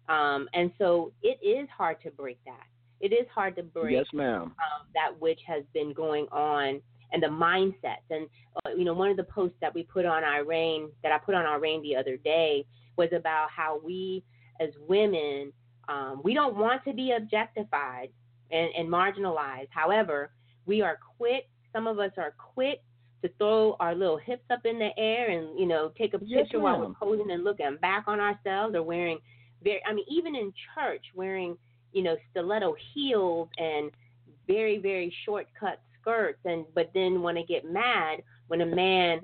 [0.09, 2.67] um, and so it is hard to break that.
[3.01, 4.43] It is hard to break Yes, ma'am.
[4.43, 4.53] um,
[4.95, 6.81] that which has been going on
[7.13, 8.07] and the mindsets.
[8.11, 8.27] And
[8.65, 11.35] uh, you know, one of the posts that we put on iReign that I put
[11.35, 12.65] on iReign the other day
[12.97, 14.25] was about how we
[14.61, 15.53] as women
[15.89, 18.09] um, we don't want to be objectified
[18.51, 19.69] and, and marginalized.
[19.71, 20.31] However,
[20.67, 21.49] we are quick.
[21.73, 22.83] Some of us are quick
[23.25, 26.43] to throw our little hips up in the air and you know take a Yes,
[26.43, 29.19] picture while we're posing and looking back on ourselves or wearing
[29.63, 29.81] very.
[29.87, 31.57] I mean, even in church, wearing
[31.93, 33.91] you know stiletto heels and
[34.47, 39.21] very very short cut skirts and but then want to get mad when a man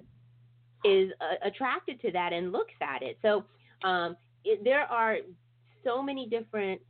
[0.84, 3.44] is uh, attracted to that and looks at it so
[3.86, 5.18] um, it, there are
[5.84, 6.80] so many different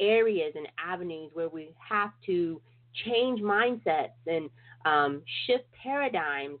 [0.00, 2.60] areas and avenues where we have to
[3.04, 4.48] change mindsets and
[4.84, 6.58] um, shift paradigms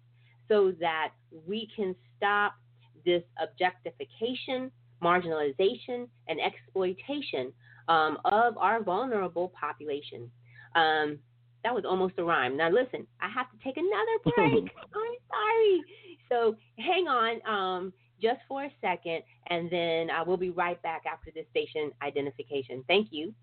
[0.48, 1.12] so that
[1.46, 2.54] we can stop
[3.04, 4.70] this objectification
[5.02, 7.52] marginalization and exploitation
[7.88, 10.30] um, of our vulnerable population.
[10.74, 11.18] Um,
[11.64, 12.56] that was almost a rhyme.
[12.56, 14.72] Now listen, I have to take another break.
[14.74, 15.82] I'm sorry.
[16.28, 21.02] So hang on um, just for a second, and then uh, we'll be right back
[21.10, 22.84] after this station identification.
[22.86, 23.34] Thank you.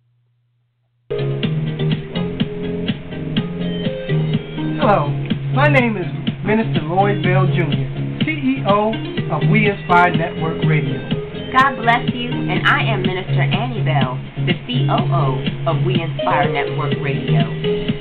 [4.77, 5.09] Hello,
[5.57, 6.05] my name is
[6.45, 7.81] Minister Lloyd Bell Jr.,
[8.21, 8.93] CEO
[9.33, 11.01] of We Inspire Network Radio.
[11.49, 16.93] God bless you, and I am Minister Annie Bell, the COO of We Inspire Network
[17.01, 17.41] Radio.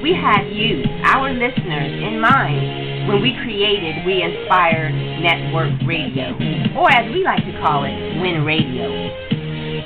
[0.05, 6.37] We had you, our listeners, in mind when we created We Inspire Network Radio,
[6.77, 8.93] or as we like to call it, Win Radio.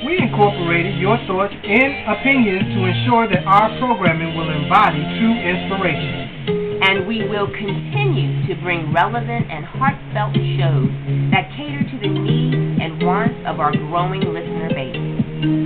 [0.03, 6.70] We incorporated your thoughts and opinions to ensure that our programming will embody true inspiration.
[6.81, 10.89] And we will continue to bring relevant and heartfelt shows
[11.29, 14.97] that cater to the needs and wants of our growing listener base.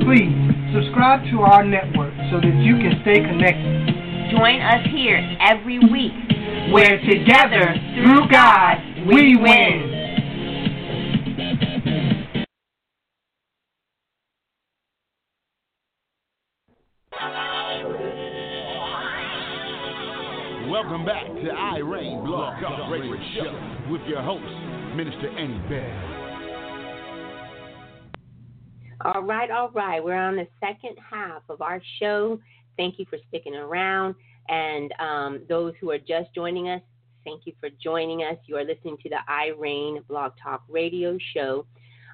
[0.03, 0.35] Please
[0.75, 4.35] subscribe to our network so that you can stay connected.
[4.35, 6.13] Join us here every week
[6.71, 10.04] Where together, through God, we win.
[20.95, 24.45] Welcome back to iReign Blog Talk Radio Show with your host,
[24.95, 25.91] Minister Annie Bell.
[29.01, 30.01] All right, all right.
[30.01, 32.39] We're on the second half of our show.
[32.77, 34.15] Thank you for sticking around.
[34.47, 36.81] And um, those who are just joining us,
[37.25, 38.37] thank you for joining us.
[38.45, 41.65] You are listening to the iReign Blog Talk Radio Show.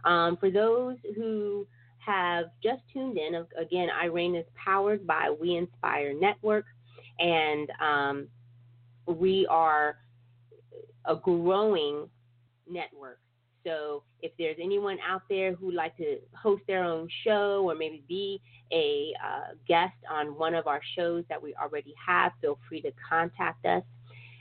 [0.05, 1.67] Um, for those who
[1.99, 6.65] have just tuned in, again, iReign is powered by We Inspire Network.
[7.19, 8.27] And um,
[9.11, 9.97] we are
[11.05, 12.09] a growing
[12.69, 13.19] network
[13.63, 18.03] So if there's anyone out there who'd like to host their own show or maybe
[18.07, 18.41] be
[18.71, 22.91] a uh, guest on one of our shows that we already have, feel free to
[23.07, 23.83] contact us.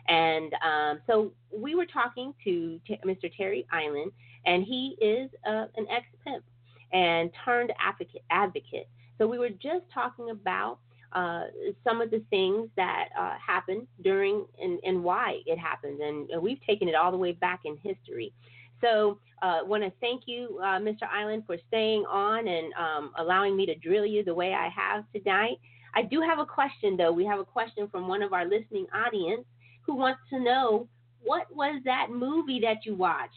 [0.08, 3.30] And um, so we were talking to T- Mr.
[3.36, 4.12] Terry Eiland,
[4.46, 6.44] and he is uh, an ex pimp
[6.92, 8.22] and turned advocate.
[8.30, 8.88] advocate.
[9.18, 10.78] So we were just talking about
[11.12, 11.44] uh,
[11.82, 16.00] some of the things that uh, happened during and, and why it happened.
[16.00, 18.32] And, and, we've taken it all the way back in history.
[18.80, 21.02] So I uh, want to thank you, uh, Mr.
[21.14, 25.04] Eiland, for staying on and um, allowing me to drill you the way I have
[25.12, 25.58] tonight.
[25.94, 27.12] I do have a question, though.
[27.12, 29.44] We have a question from one of our listening audience
[29.82, 30.86] who wants to know
[31.22, 33.34] what was that movie that you watched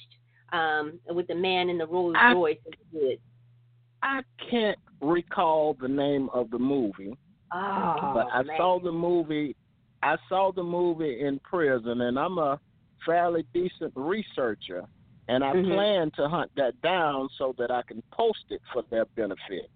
[0.51, 2.57] um, with the man in the Rolls Royce?
[4.01, 7.17] I can't recall the name of the movie.
[7.54, 8.58] Oh, but I man.
[8.58, 9.56] saw the movie.
[10.01, 12.60] I saw the movie in prison, and I'm a
[13.06, 14.88] fairly decent researcher,
[15.28, 15.68] and I Mhm.
[15.68, 19.70] plan to hunt that down so that I can post it for their benefit.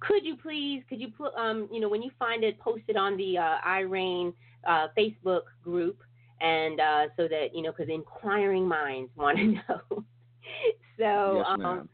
[0.00, 2.96] Could you please, could you put, um, you know, when you find it, post it
[2.96, 4.32] on the uh, iReign
[4.64, 6.02] uh, Facebook group,
[6.40, 10.04] and uh, so that you know, because inquiring minds want to know.
[10.98, 11.88] so, yes, um,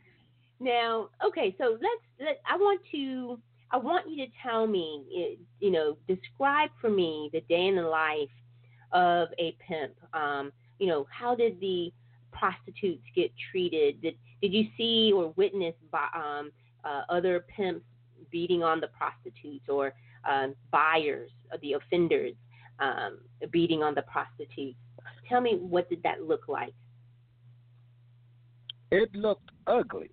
[0.60, 2.04] now, okay, so let's.
[2.20, 3.38] Let, I want to.
[3.74, 7.82] I want you to tell me, you know, describe for me the day in the
[7.82, 8.30] life
[8.92, 9.94] of a pimp.
[10.12, 11.92] Um, you know, how did the
[12.30, 14.00] prostitutes get treated?
[14.00, 16.52] Did did you see or witness by, um,
[16.84, 17.84] uh, other pimps
[18.30, 19.92] beating on the prostitutes or
[20.24, 22.34] um, buyers, uh, the offenders,
[22.78, 23.18] um,
[23.50, 24.78] beating on the prostitutes?
[25.28, 26.74] Tell me, what did that look like?
[28.92, 30.10] It looked ugly.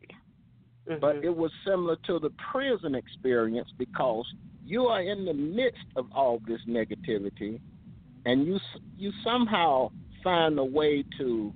[0.88, 1.24] But Mhm.
[1.24, 4.32] it was similar to the prison experience because
[4.66, 7.60] you are in the midst of all this negativity
[8.26, 8.60] and you
[8.98, 9.92] you somehow
[10.24, 11.54] find a way to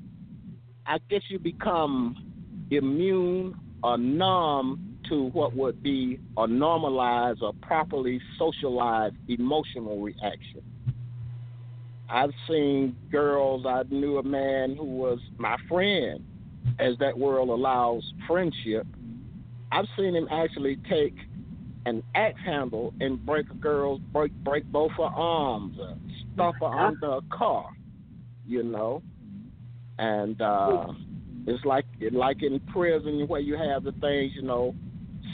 [0.85, 2.15] i guess you become
[2.71, 10.61] immune or numb to what would be a normalized or properly socialized emotional reaction
[12.09, 16.23] i've seen girls i knew a man who was my friend
[16.79, 18.87] as that world allows friendship
[19.75, 21.15] I've seen him actually take
[21.85, 25.95] an axe handle and break a girl's break break both her arms, uh,
[26.33, 27.69] stuff her under a car,
[28.47, 29.03] you know.
[29.99, 30.87] And uh
[31.45, 34.73] it's like like in prison where you have the things, you know,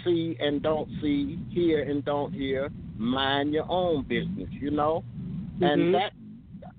[0.03, 5.03] see and don't see, hear and don't hear, mind your own business, you know.
[5.59, 5.71] Mhm.
[5.71, 6.13] And that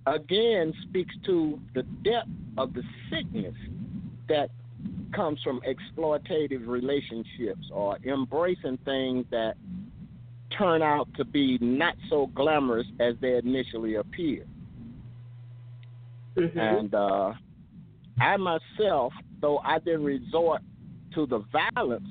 [0.07, 3.55] again speaks to the depth of the sickness
[4.29, 4.51] that
[5.13, 9.55] comes from exploitative relationships or embracing things that
[10.59, 14.45] turn out to be not so glamorous as they initially appear.
[16.37, 16.57] Mhm.
[16.57, 17.33] And uh,
[18.21, 20.63] I myself, though I didn't resort
[21.15, 22.09] to the violence,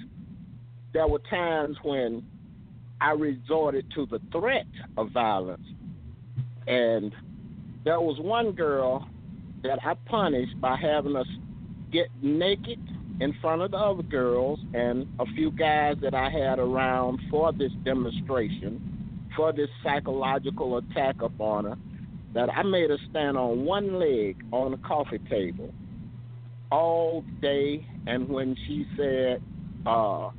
[0.94, 2.24] there were times when
[3.00, 5.66] I resorted to the threat of violence.
[6.68, 7.12] And
[7.84, 9.08] there was one girl
[9.64, 11.28] that I punished by having us
[11.92, 12.80] get naked
[13.20, 17.52] in front of the other girls and a few guys that I had around for
[17.52, 21.78] this demonstration, for this psychological attack upon her,
[22.34, 25.72] that I made her stand on one leg on the coffee table
[26.72, 27.86] all day.
[28.08, 29.44] And when she said,
[29.86, 30.32] uh,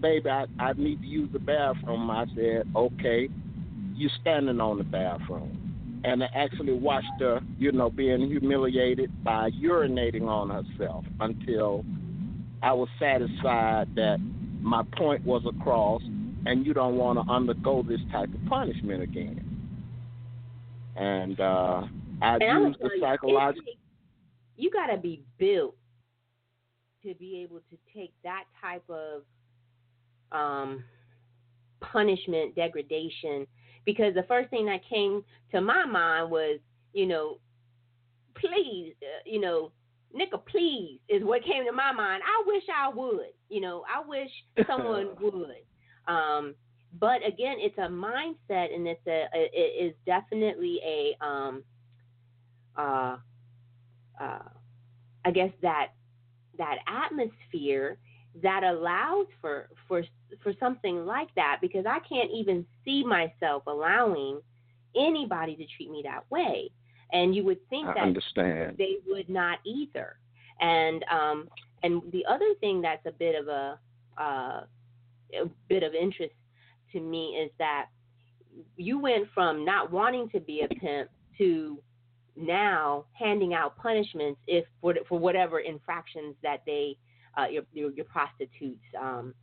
[0.00, 3.28] baby, I, I need to use the bathroom, I said, okay,
[3.94, 5.55] you're standing on the bathroom
[6.06, 11.84] and I actually watched her, you know, being humiliated by urinating on herself until
[12.62, 14.18] I was satisfied that
[14.60, 16.02] my point was across
[16.46, 19.42] and you don't want to undergo this type of punishment again.
[20.94, 21.82] And uh,
[22.22, 23.72] I And used the gonna you, it psychological.
[24.56, 25.74] You got to be built
[27.04, 29.22] to be able to take that type of
[30.30, 30.84] um,
[31.80, 33.48] punishment, degradation,
[33.86, 36.58] because the first thing that came to my mind was,
[36.92, 37.38] you know,
[38.34, 39.72] please, uh, you know,
[40.14, 42.22] Nicka, please is what came to my mind.
[42.24, 44.30] I wish I would, you know, I wish
[44.66, 45.64] someone would.
[46.06, 46.54] Um,
[46.98, 51.62] but again, it's a mindset, and it's a it is definitely a um,
[52.76, 53.16] uh,
[54.20, 54.48] uh,
[55.24, 55.88] I guess that
[56.56, 57.98] that atmosphere
[58.42, 60.02] that allows for for
[60.42, 64.40] for something like that because I can't even see myself allowing
[64.96, 66.70] anybody to treat me that way.
[67.12, 68.76] And you would think I that understand.
[68.78, 70.16] they would not either.
[70.60, 71.48] And um,
[71.82, 73.78] and the other thing that's a bit of a
[74.18, 74.62] uh,
[75.40, 76.34] a bit of interest
[76.92, 77.86] to me is that
[78.76, 81.78] you went from not wanting to be a pimp to
[82.36, 86.96] now handing out punishments if for for whatever infractions that they
[87.38, 89.34] uh, your, your, your prostitutes um,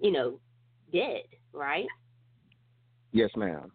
[0.00, 0.38] you know
[0.92, 1.22] did
[1.52, 1.86] right
[3.12, 3.72] Yes, ma'am.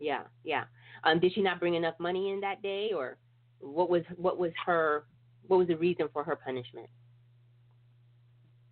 [0.00, 0.64] yeah yeah
[1.04, 3.16] um, did she not bring enough money in that day or
[3.60, 5.04] what was what was her
[5.48, 6.88] what was the reason for her punishment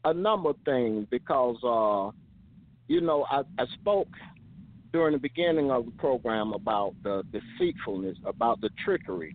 [0.04, 2.10] A number of things because uh,
[2.88, 4.08] you know I, I spoke
[4.92, 9.34] during the beginning of the program about the deceitfulness, about the trickery.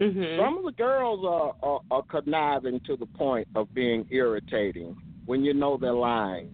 [0.00, 0.38] mm-hmm.
[0.38, 4.94] Some of the girls are, are, are conniving to the point of being irritating
[5.24, 6.52] when you know they're lying.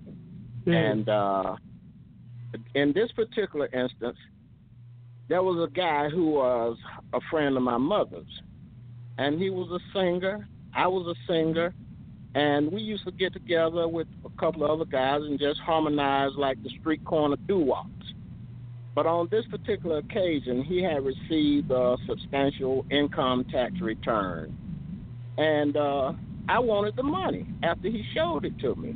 [0.75, 1.57] And uh,
[2.75, 4.19] in this particular instance,
[5.29, 6.77] there was a guy who was
[7.13, 8.43] a friend of my mother's,
[9.19, 10.49] and he was a singer.
[10.75, 11.75] I was a singer,
[12.35, 16.31] and we used to get together with a couple of other guys and just harmonize
[16.37, 17.91] like the street corner doo wops.
[18.95, 24.57] But on this particular occasion, he had received a substantial income tax return,
[25.39, 26.13] and uh,
[26.49, 28.95] I wanted the money after he showed it to me,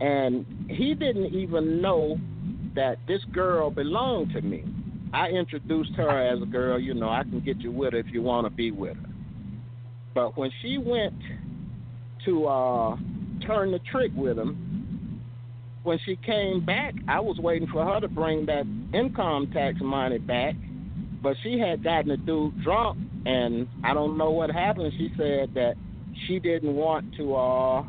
[0.00, 2.18] and he didn't even know
[2.74, 4.64] that this girl belonged to me.
[5.12, 8.06] I introduced her as a girl, you know, I can get you with her if
[8.06, 9.10] you want to be with her.
[10.14, 11.14] But when she went
[12.24, 12.96] to uh,
[13.46, 15.22] turn the trick with him,
[15.82, 20.18] when she came back, I was waiting for her to bring that income tax money
[20.18, 20.54] back,
[21.22, 24.92] but she had gotten the dude drunk, and I don't know what happened.
[24.96, 25.74] She said that
[26.26, 27.84] she didn't want to uh,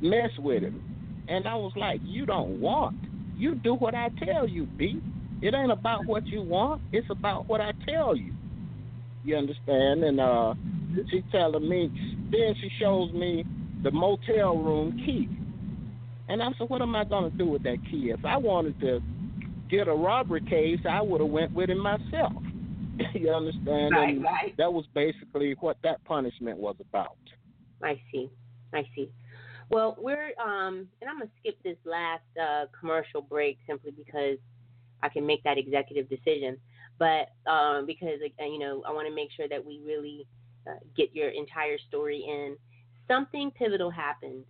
[0.00, 0.82] mess with him,
[1.28, 2.96] and I was like, "You don't want.
[3.36, 5.00] You do what I tell you, B.
[5.42, 6.80] It ain't about what you want.
[6.92, 8.32] It's about what I tell you.
[9.24, 10.54] You understand?" And uh,
[11.10, 11.90] she telling me.
[12.30, 13.44] Then she shows me
[13.82, 15.28] the motel room key.
[16.28, 18.10] And I said, what am I going to do with that key?
[18.10, 19.00] If I wanted to
[19.70, 22.32] get a robbery case, I would have went with it myself.
[23.14, 23.92] you understand?
[23.92, 24.56] Right, and right.
[24.58, 27.16] That was basically what that punishment was about.
[27.82, 28.30] I see.
[28.72, 29.10] I see.
[29.68, 34.38] Well, we're um, and I'm gonna skip this last uh, commercial break simply because
[35.02, 36.56] I can make that executive decision.
[36.98, 40.26] But um, because you know, I want to make sure that we really
[40.66, 42.56] uh, get your entire story in.
[43.08, 44.44] Something pivotal happened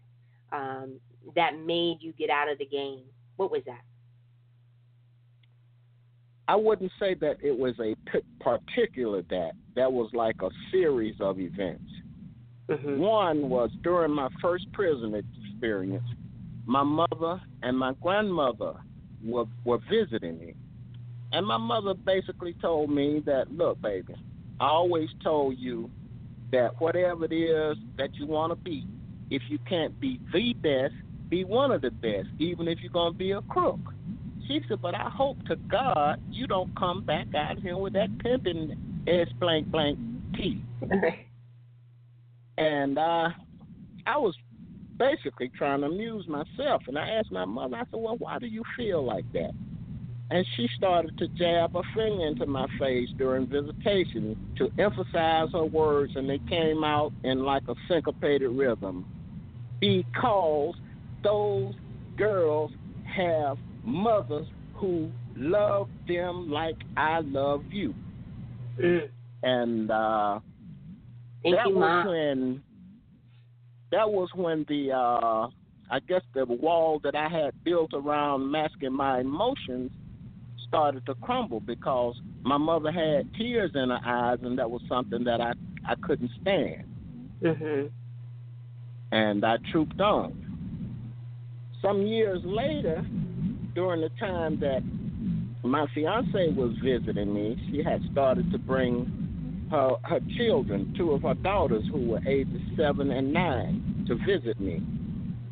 [0.53, 1.01] um,
[1.35, 3.03] that made you get out of the game.
[3.37, 3.83] What was that?
[6.49, 7.97] I wouldn't say that it was a
[8.41, 9.53] particular that.
[9.75, 11.91] That was like a series of events.
[12.69, 12.99] Mm-hmm.
[12.99, 16.07] One was during my first prison experience,
[16.67, 18.75] my mother and my grandmother
[19.25, 20.55] were were visiting me.
[21.33, 24.14] And my mother basically told me that, look, baby,
[24.61, 25.91] I always told you
[26.53, 28.87] that whatever it is that you want to be,
[29.31, 30.95] if you can't be the best,
[31.29, 33.81] be one of the best, even if you're going to be a crook.
[34.47, 38.17] She said, but I hope to God you don't come back out here with that
[38.21, 39.99] pimping S blank blank
[40.37, 40.62] T.
[42.59, 43.29] And uh,
[44.07, 44.35] I was
[44.99, 46.83] basically trying to amuse myself.
[46.89, 49.53] And I asked my mother, I said, well, why do you feel like that?
[50.31, 55.65] And she started to jab her finger into my face during visitation to emphasize her
[55.65, 59.07] words, and they came out in like a syncopated rhythm.
[59.81, 60.75] Because
[61.23, 61.75] those
[62.17, 62.73] girls
[63.05, 67.95] have mothers who love them like I love you.
[68.81, 69.09] Mm.
[69.43, 70.41] And uh,
[71.47, 72.07] Thank that you, was Mom.
[72.09, 72.63] when
[73.93, 75.49] that was when the uh
[75.89, 79.91] I guess the wall that I had built around masking my emotions
[80.67, 85.23] started to crumble because my mother had tears in her eyes and that was something
[85.25, 85.53] that I
[85.89, 86.85] I couldn't stand
[87.43, 87.91] Mhm.
[89.13, 90.33] and I trooped on.
[91.81, 93.05] Some years later,
[93.75, 94.83] during the time that
[95.63, 99.26] my fiance was visiting me, she had started to bring
[99.71, 104.61] her her children, two of her daughters who were ages seven and nine, to visit
[104.61, 104.83] me.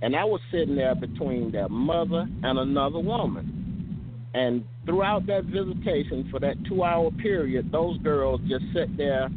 [0.02, 4.30] And I was sitting there between their mother and another woman.
[4.34, 9.30] And throughout that visitation, for that two hour period, those girls just sit there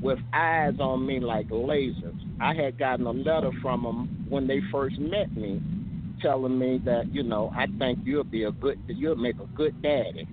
[0.00, 2.18] with eyes on me like lasers.
[2.40, 5.60] I had gotten a letter from them when they first met me,
[6.22, 9.80] telling me that you know I think you'll be a good, you'll make a good
[9.82, 10.28] daddy.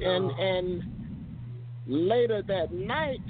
[0.00, 0.40] And oh.
[0.40, 0.97] and
[1.88, 3.20] later that night,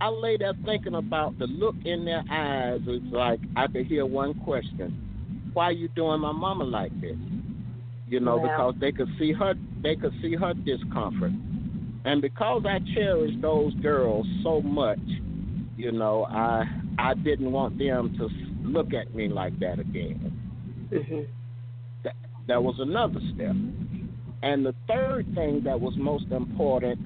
[0.00, 2.80] I lay there thinking about the look in their eyes.
[2.86, 7.16] It's like I could hear one question: Why are you doing my mama like this?
[8.06, 11.32] You know, because they could see her, they could see her discomfort.
[12.04, 14.98] And because I cherished those girls so much,
[15.76, 16.64] you know, I
[16.98, 18.28] I didn't want them to
[18.68, 20.32] look at me like that again.
[20.92, 21.26] Mhm.
[22.02, 22.14] That,
[22.46, 23.56] that was another step.
[24.44, 27.00] And the third thing that was most important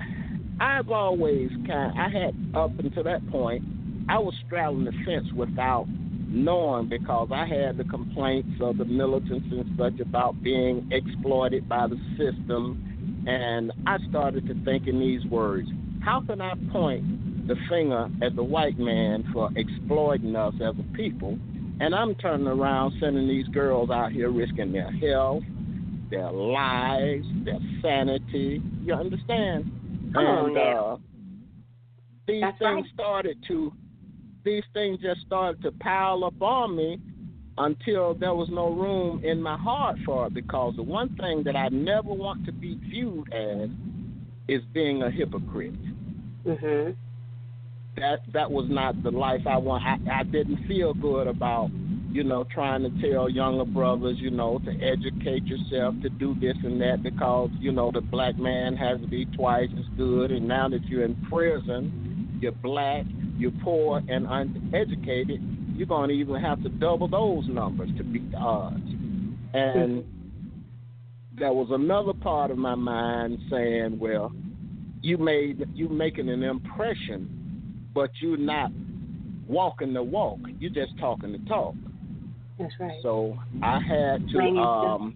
[0.61, 1.97] I've always kind.
[1.97, 3.63] I had up until that point,
[4.09, 5.87] I was straddling the fence without
[6.27, 11.87] knowing because I had the complaints of the militants and such about being exploited by
[11.87, 15.69] the system, and I started to think in these words:
[16.05, 20.97] How can I point the finger at the white man for exploiting us as a
[20.97, 21.39] people?
[21.81, 25.45] And I'm turning around, sending these girls out here risking their health,
[26.11, 28.63] their lives, their sanity.
[28.83, 29.71] You understand?
[30.15, 30.95] Come and, now.
[30.95, 30.97] uh,
[32.27, 32.95] these That's things right.
[32.95, 33.73] started to
[34.45, 36.99] these things just started to pile up on me
[37.59, 41.57] until there was no room in my heart for it because the one thing that
[41.57, 43.69] I never want to be viewed as
[44.47, 45.75] is being a hypocrite.
[46.47, 46.97] Mhm.
[47.97, 49.85] That that was not the life I want.
[49.85, 51.71] I, I didn't feel good about,
[52.11, 56.57] you know, trying to tell younger brothers, you know, to educate yourself, to do this
[56.65, 60.49] and that because, you know, the black man has to be twice as good and
[60.49, 63.05] now that you're in prison, you're black,
[63.37, 65.41] you're poor and uneducated,
[65.75, 68.81] you're going to even have to double those numbers to beat the odds.
[69.53, 70.05] And
[71.39, 74.33] there was another part of my mind saying, well,
[75.03, 78.73] you made you making an impression, but you're not
[79.47, 80.41] walking the walk.
[80.59, 81.75] You're just talking the talk.
[82.59, 82.99] That's right.
[83.03, 85.15] So I had to um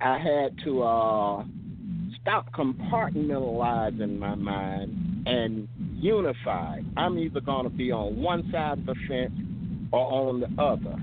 [0.00, 1.44] I had to uh
[2.20, 6.80] stop compartmentalizing my mind and unify.
[6.96, 9.32] I'm either gonna be on one side of the fence
[9.92, 10.96] or on the other.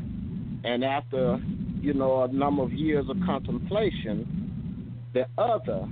[0.64, 1.40] And after,
[1.82, 5.88] you know, a number of years of contemplation, the other,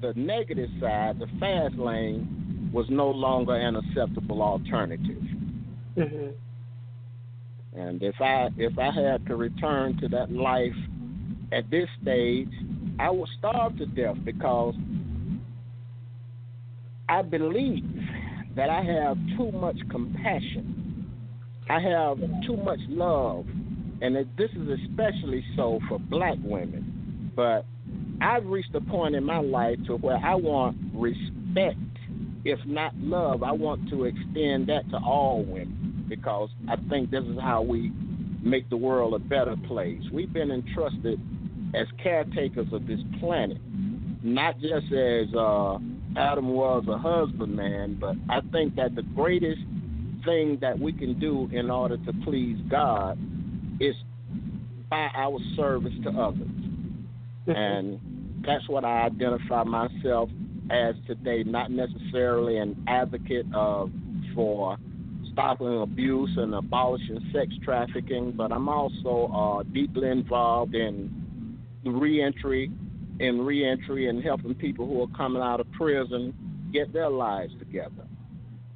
[0.00, 5.22] the negative side, the fast lane, was no longer an acceptable alternative.
[5.96, 6.32] Mhm.
[7.76, 10.72] And if I if I had to return to that life
[11.52, 12.48] at this stage,
[12.98, 14.74] I would starve to death because
[17.08, 17.84] I believe
[18.56, 21.06] that I have too much compassion.
[21.68, 23.44] I have too much love,
[24.00, 27.30] and this is especially so for black women.
[27.36, 27.66] But
[28.22, 31.78] I've reached a point in my life to where I want respect,
[32.46, 33.42] if not love.
[33.42, 37.92] I want to extend that to all women because I think this is how we
[38.42, 40.02] make the world a better place.
[40.12, 41.20] We've been entrusted
[41.74, 43.58] as caretakers of this planet,
[44.22, 45.78] not just as uh,
[46.16, 49.60] Adam was a husbandman, but I think that the greatest
[50.24, 53.18] thing that we can do in order to please God
[53.80, 53.94] is
[54.88, 56.48] by our service to others.
[57.46, 58.00] And
[58.46, 60.30] that's what I identify myself
[60.70, 63.90] as today, not necessarily an advocate of
[64.34, 64.76] for
[65.36, 72.70] stopping abuse and abolishing sex trafficking, but I'm also uh, deeply involved in reentry,
[73.20, 76.32] in reentry and helping people who are coming out of prison
[76.72, 78.06] get their lives together.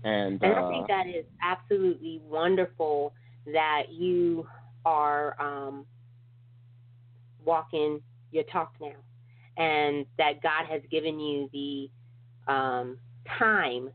[0.04, 3.14] And, And uh, I think that is absolutely wonderful
[3.46, 4.46] that you
[4.84, 5.86] are um,
[7.42, 8.02] walking
[8.32, 8.92] your talk now,
[9.56, 12.98] and that God has given you the um,
[13.38, 13.90] time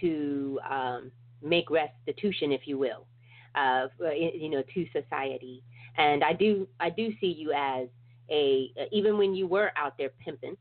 [0.00, 1.10] to um,
[1.42, 3.06] make restitution, if you will,
[3.54, 5.62] uh, you know, to society.
[5.96, 7.88] And I do, I do see you as
[8.30, 10.56] a even when you were out there pimping,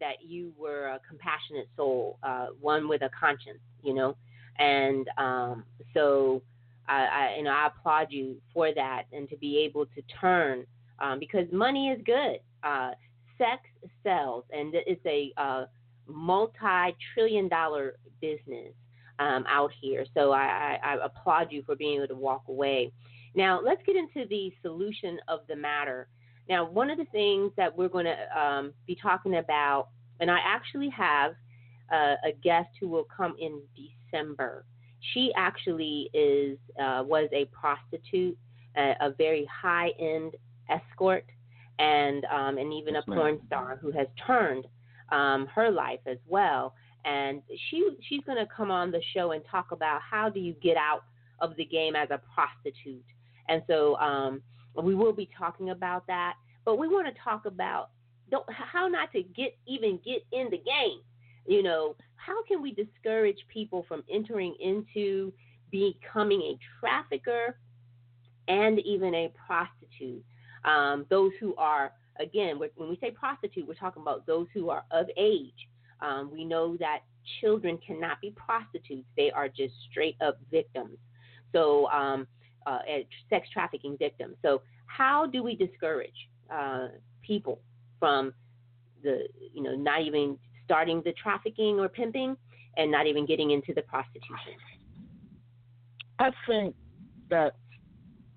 [0.00, 4.16] that you were a compassionate soul, uh, one with a conscience, you know,
[4.58, 5.64] and um,
[5.94, 6.42] so
[6.88, 10.64] I, I, you know, I applaud you for that and to be able to turn
[11.00, 12.38] um, because money is good.
[12.62, 12.90] Uh,
[13.36, 13.62] sex
[14.02, 15.66] sells, and it's a uh,
[16.06, 18.72] multi-trillion-dollar business
[19.18, 20.04] um, out here.
[20.14, 22.92] So I, I, applaud you for being able to walk away.
[23.34, 26.08] Now let's get into the solution of the matter.
[26.48, 29.88] Now, one of the things that we're going to um, be talking about,
[30.20, 31.32] and I actually have
[31.92, 34.64] uh, a guest who will come in December.
[35.12, 38.36] She actually is uh, was a prostitute,
[38.76, 40.34] a, a very high end
[40.70, 41.24] escort,
[41.78, 44.66] and um, and even a porn star who has turned
[45.12, 46.74] um, her life as well.
[47.04, 50.54] And she she's going to come on the show and talk about how do you
[50.54, 51.04] get out
[51.40, 53.04] of the game as a prostitute.
[53.48, 54.42] And so um,
[54.82, 56.34] we will be talking about that,
[56.64, 57.90] but we want to talk about
[58.48, 61.00] how not to get even get in the game.
[61.46, 65.32] You know, how can we discourage people from entering into
[65.70, 67.56] becoming a trafficker
[68.48, 70.22] and even a prostitute?
[70.64, 74.84] Um, those who are, again, when we say prostitute, we're talking about those who are
[74.90, 75.68] of age.
[76.00, 77.00] Um, we know that
[77.40, 80.96] children cannot be prostitutes, they are just straight up victims.
[81.52, 82.26] So, um,
[82.66, 82.78] uh,
[83.30, 84.36] sex trafficking victims.
[84.42, 86.88] So, how do we discourage uh,
[87.22, 87.60] people
[87.98, 88.34] from
[89.02, 92.36] the, you know, not even starting the trafficking or pimping
[92.76, 94.54] and not even getting into the prostitution?
[96.18, 96.74] I think
[97.30, 97.54] that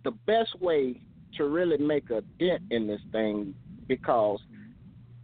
[0.04, 1.02] the best way
[1.38, 3.54] to really make a dent in this thing
[3.88, 4.40] because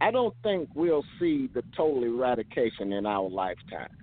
[0.00, 3.96] I don't think we'll see the total eradication in our lifetime.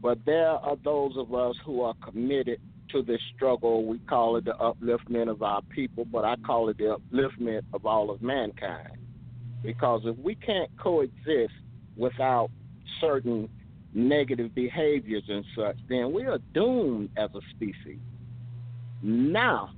[0.00, 2.60] But there are those of us who are committed
[2.90, 3.86] to this struggle.
[3.86, 7.86] We call it the upliftment of our people, but I call it the upliftment of
[7.86, 8.98] all of mankind.
[9.62, 11.54] Because if we can't coexist
[11.96, 12.50] without
[13.00, 13.48] certain
[13.94, 17.98] negative behaviors and such, then we are doomed as a species.
[19.02, 19.70] Now,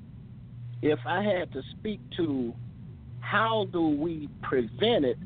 [0.82, 2.53] if I had to speak to
[3.21, 5.19] how do we prevent it,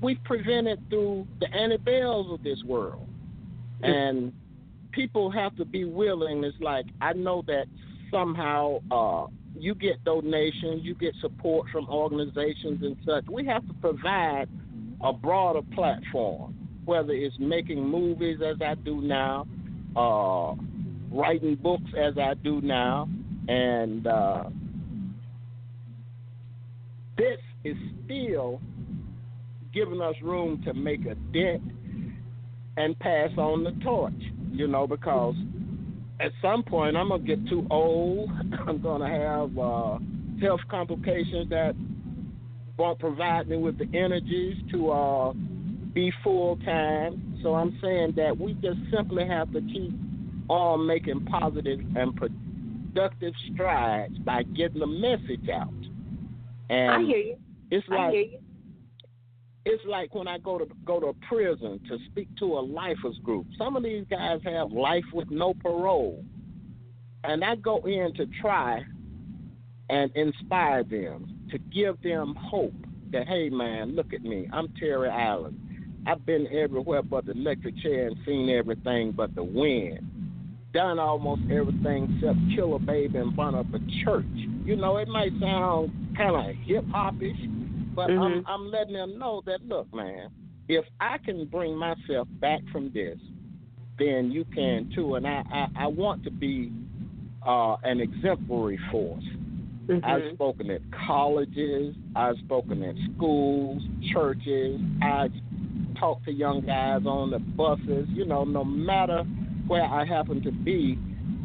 [0.00, 3.06] we prevent it through the Annie Bells of this world.
[3.82, 4.32] And
[4.92, 6.42] people have to be willing.
[6.44, 7.66] It's like I know that
[8.10, 9.26] somehow uh,
[9.58, 13.24] you get donations, you get support from organizations and such.
[13.30, 14.48] We have to provide
[15.02, 19.46] a broader platform, whether it's making movies as I do now,
[19.96, 20.54] uh,
[21.10, 23.08] writing books as I do now,
[23.48, 24.44] and uh,
[27.16, 28.60] this is still
[29.72, 31.62] giving us room to make a dent
[32.76, 34.12] and pass on the torch,
[34.52, 35.34] you know, because
[36.20, 38.30] at some point I'm gonna get too old.
[38.66, 39.98] I'm gonna have uh,
[40.40, 41.74] health complications that
[42.76, 45.32] won't provide me with the energies to uh,
[45.92, 47.38] be full time.
[47.42, 49.92] So I'm saying that we just simply have to keep
[50.48, 55.72] on making positive and productive strides by getting the message out.
[56.70, 57.36] And I hear you.
[57.70, 58.38] It's I like hear you.
[59.64, 63.18] it's like when I go to go to a prison to speak to a lifers
[63.22, 63.46] group.
[63.58, 66.24] Some of these guys have life with no parole,
[67.24, 68.82] and I go in to try
[69.90, 72.74] and inspire them to give them hope
[73.12, 75.56] that hey man, look at me, I'm Terry Eiland.
[76.06, 80.00] I've been everywhere but the electric chair and seen everything but the wind.
[80.72, 84.24] Done almost everything except kill a baby in front of a church.
[84.64, 88.44] You know, it might sound kind of hip hopish, but I'm, Mhm.
[88.46, 90.28] I'm letting them know that look, man,
[90.68, 93.18] if I can bring myself back from this,
[93.98, 95.14] then you can too.
[95.14, 96.72] And I, I, I want to be
[97.46, 99.24] uh, an exemplary force.
[99.86, 100.00] Mhm.
[100.02, 105.32] I've spoken at colleges, I've spoken at schools, churches, I've
[105.98, 108.08] talked to young guys on the buses.
[108.08, 109.24] You know, no matter
[109.66, 110.98] where I happen to be,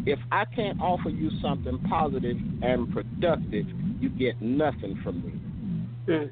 [0.09, 3.65] if I can't offer you something positive and productive,
[3.99, 6.13] you get nothing from me.
[6.13, 6.29] Mm.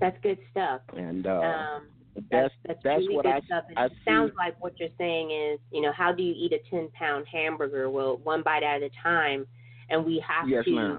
[0.00, 0.80] That's good stuff.
[0.96, 1.82] And uh, um,
[2.30, 3.64] that's that's that's, really what good I, stuff.
[3.68, 3.98] And I it see.
[4.04, 7.26] sounds like what you're saying is, you know, how do you eat a ten pound
[7.30, 7.90] hamburger?
[7.90, 9.46] Well, one bite at a time,
[9.90, 10.98] and we have yes, to ma'am.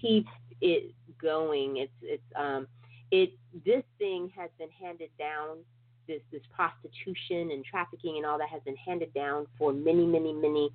[0.00, 0.26] keep
[0.60, 1.78] it going.
[1.78, 2.66] It's it's um
[3.10, 3.32] it
[3.64, 5.58] this thing has been handed down.
[6.10, 10.32] This this prostitution and trafficking and all that has been handed down for many many
[10.32, 10.70] many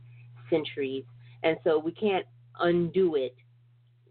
[0.50, 1.04] centuries,
[1.44, 2.26] and so we can't
[2.62, 3.36] undo it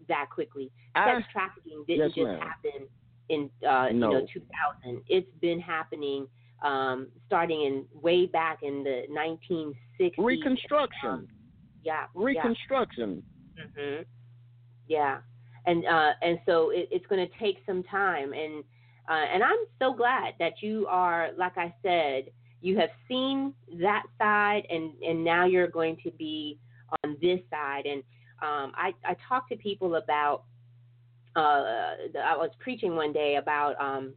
[0.06, 0.70] that quickly.
[0.94, 2.40] I, Sex trafficking didn't yes, just ma'am.
[2.40, 2.88] happen
[3.30, 5.00] in uh, you know 2000.
[5.08, 6.26] It's been happening
[6.62, 10.12] um, starting in way back in the 1960s.
[10.18, 11.08] Reconstruction.
[11.08, 11.28] Um,
[11.82, 13.22] yeah, Reconstruction.
[13.56, 14.02] yeah, hmm
[14.86, 15.18] yeah,
[15.64, 18.62] and uh, and so it, it's going to take some time, and
[19.08, 22.30] uh, and I'm so glad that you are, like I said,
[22.60, 26.58] you have seen that side, and and now you're going to be
[27.04, 28.02] on this side, and
[28.42, 30.44] um, I I talk to people about.
[31.36, 34.14] Uh, I was preaching one day about um,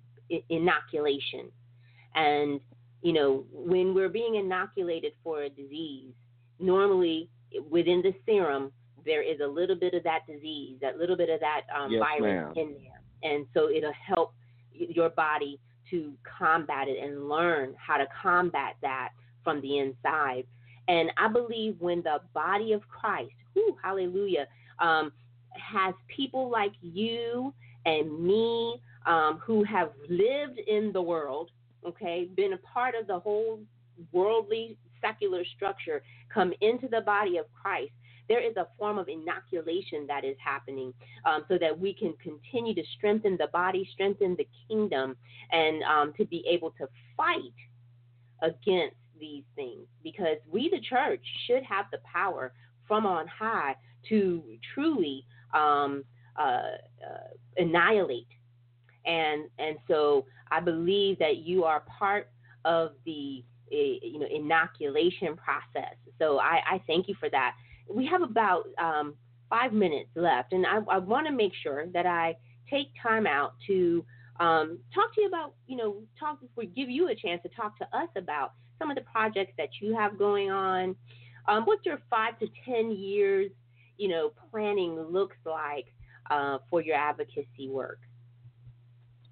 [0.49, 1.51] inoculation,
[2.15, 2.61] and
[3.01, 6.13] you know when we're being inoculated for a disease,
[6.59, 7.29] normally
[7.69, 8.71] within the serum
[9.03, 12.01] there is a little bit of that disease, that little bit of that um, Yes,
[12.01, 12.53] virus ma'am.
[12.55, 14.33] in there, and so it'll help
[14.78, 15.59] your body
[15.89, 19.09] to combat it and learn how to combat that
[19.43, 20.45] from the inside.
[20.88, 24.47] And I believe when the body of Christ, whoo, hallelujah,
[24.80, 25.11] um,
[25.51, 27.53] has people like you
[27.86, 31.51] and me um, who have lived in the world,
[31.86, 33.59] okay, been a part of the whole
[34.11, 36.01] worldly secular structure,
[36.34, 37.91] come into the body of Christ,
[38.30, 40.93] there is a form of inoculation that is happening
[41.25, 45.15] um, so that we can continue to strengthen the body, strengthen the kingdom,
[45.51, 47.53] and um, to be able to fight
[48.41, 52.53] against these things because we, the church, should have the power
[52.88, 53.75] from on high
[54.09, 56.03] to truly um,
[56.38, 58.28] uh, uh, annihilate.
[59.05, 62.30] And and so I believe that you are part
[62.65, 65.95] of the eh, you know inoculation process.
[66.19, 67.55] So I, I thank you for that.
[67.89, 69.15] We have about um,
[69.49, 72.35] five minutes left, and I, I want to make sure that I
[72.69, 74.03] take time out to
[74.39, 77.77] um, talk to you about, you know, talk we give you a chance to talk
[77.79, 80.95] to us about some of the projects that you have going on.
[81.47, 83.49] Um, what your five to ten years,
[83.97, 85.85] you know, planning looks like
[86.29, 87.99] uh, for your advocacy work.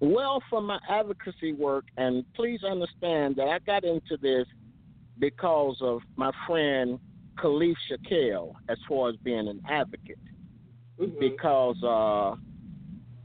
[0.00, 4.46] Well, for my advocacy work, and please understand that I got into this
[5.18, 6.98] because of my friend
[7.36, 10.18] Khalif Shakel as far as being an advocate.
[11.00, 11.18] Mm-hmm.
[11.20, 12.36] Because uh,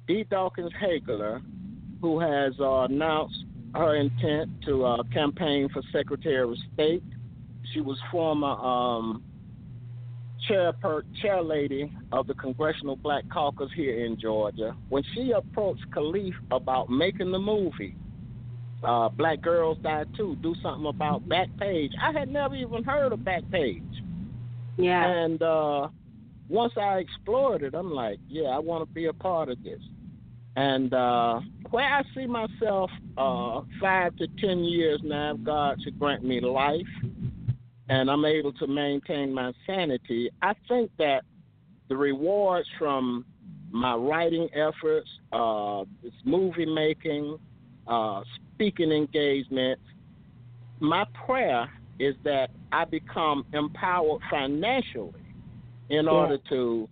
[0.07, 0.25] D.
[0.29, 1.41] Dawkins Hagler,
[2.01, 7.03] who has uh, announced her intent to uh, campaign for Secretary of State,
[7.73, 9.23] she was former um,
[10.47, 14.75] chair per, chair lady of the Congressional Black Caucus here in Georgia.
[14.89, 17.95] When she approached Khalif about making the movie,
[18.83, 21.91] uh, Black Girls Die Too, do something about Backpage.
[22.01, 23.90] I had never even heard of Backpage.
[24.77, 25.05] Yeah.
[25.05, 25.87] And uh,
[26.49, 29.81] once I explored it, I'm like, yeah, I want to be a part of this.
[30.55, 35.97] And uh, where I see myself uh, five to ten years now, if God should
[35.97, 36.81] grant me life,
[37.87, 41.23] and I'm able to maintain my sanity, I think that
[41.87, 43.25] the rewards from
[43.69, 47.37] my writing efforts, uh, this movie making,
[47.87, 48.21] uh,
[48.53, 49.83] speaking engagements,
[50.79, 51.69] my prayer
[52.01, 55.13] is that I become empowered financially
[55.89, 56.11] in Yeah.
[56.11, 56.89] order to,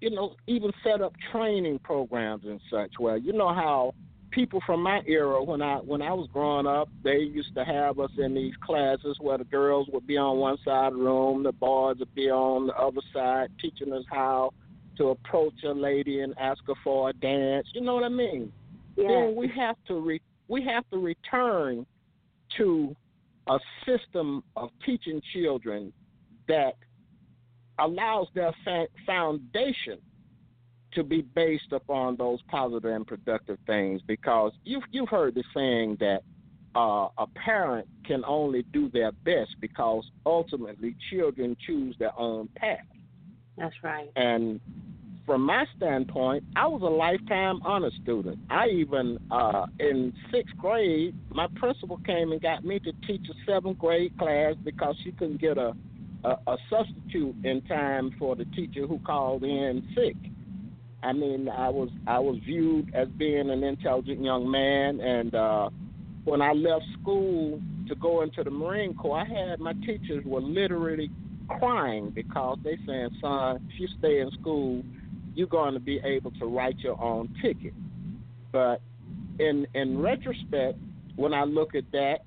[0.00, 2.98] you know, even set up training programs and such.
[2.98, 3.94] Well, you know how
[4.30, 7.98] people from my era, when I when I was growing up, they used to have
[7.98, 11.42] us in these classes where the girls would be on one side of the room,
[11.42, 14.52] the boys would be on the other side, teaching us how
[14.96, 17.66] to approach a lady and ask her for a dance.
[17.74, 18.52] You know what I mean?
[18.96, 19.08] yeah.
[19.08, 21.86] then we have to re- we have to return
[22.58, 22.94] to
[23.48, 25.92] a system of teaching children
[26.48, 26.74] that
[27.78, 29.98] allows their fa- foundation
[30.92, 35.96] to be based upon those positive and productive things because you've you've heard the saying
[36.00, 36.22] that
[36.74, 42.78] uh, a parent can only do their best because ultimately children choose their own path.
[43.56, 44.10] That's right.
[44.16, 44.60] And
[45.24, 48.38] from my standpoint, I was a lifetime honor student.
[48.50, 53.50] I even, uh, in sixth grade, my principal came and got me to teach a
[53.50, 55.74] seventh grade class because she couldn't get a,
[56.24, 60.16] a, a substitute in time for the teacher who called in sick.
[61.04, 65.70] I mean, I was I was viewed as being an intelligent young man, and uh,
[66.24, 70.40] when I left school to go into the Marine Corps, I had my teachers were
[70.40, 71.10] literally
[71.48, 74.84] crying because they saying, "Son, if you stay in school,
[75.34, 77.74] you're going to be able to write your own ticket."
[78.52, 78.80] But
[79.38, 80.78] in in retrospect,
[81.16, 82.20] when I look at that,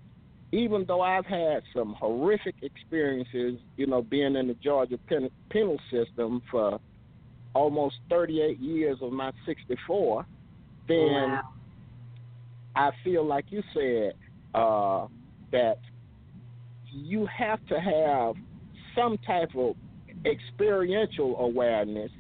[0.52, 5.80] even though I've had some horrific experiences, you know, being in the Georgia pen, penal
[5.92, 6.80] system for
[7.54, 10.26] almost 38 years of my 64,
[10.88, 11.42] then Wow.
[12.76, 14.14] I feel like you said
[14.54, 15.08] uh,
[15.52, 15.80] that
[16.92, 18.36] you have to have
[18.96, 19.76] some type of
[20.26, 22.12] experiential awareness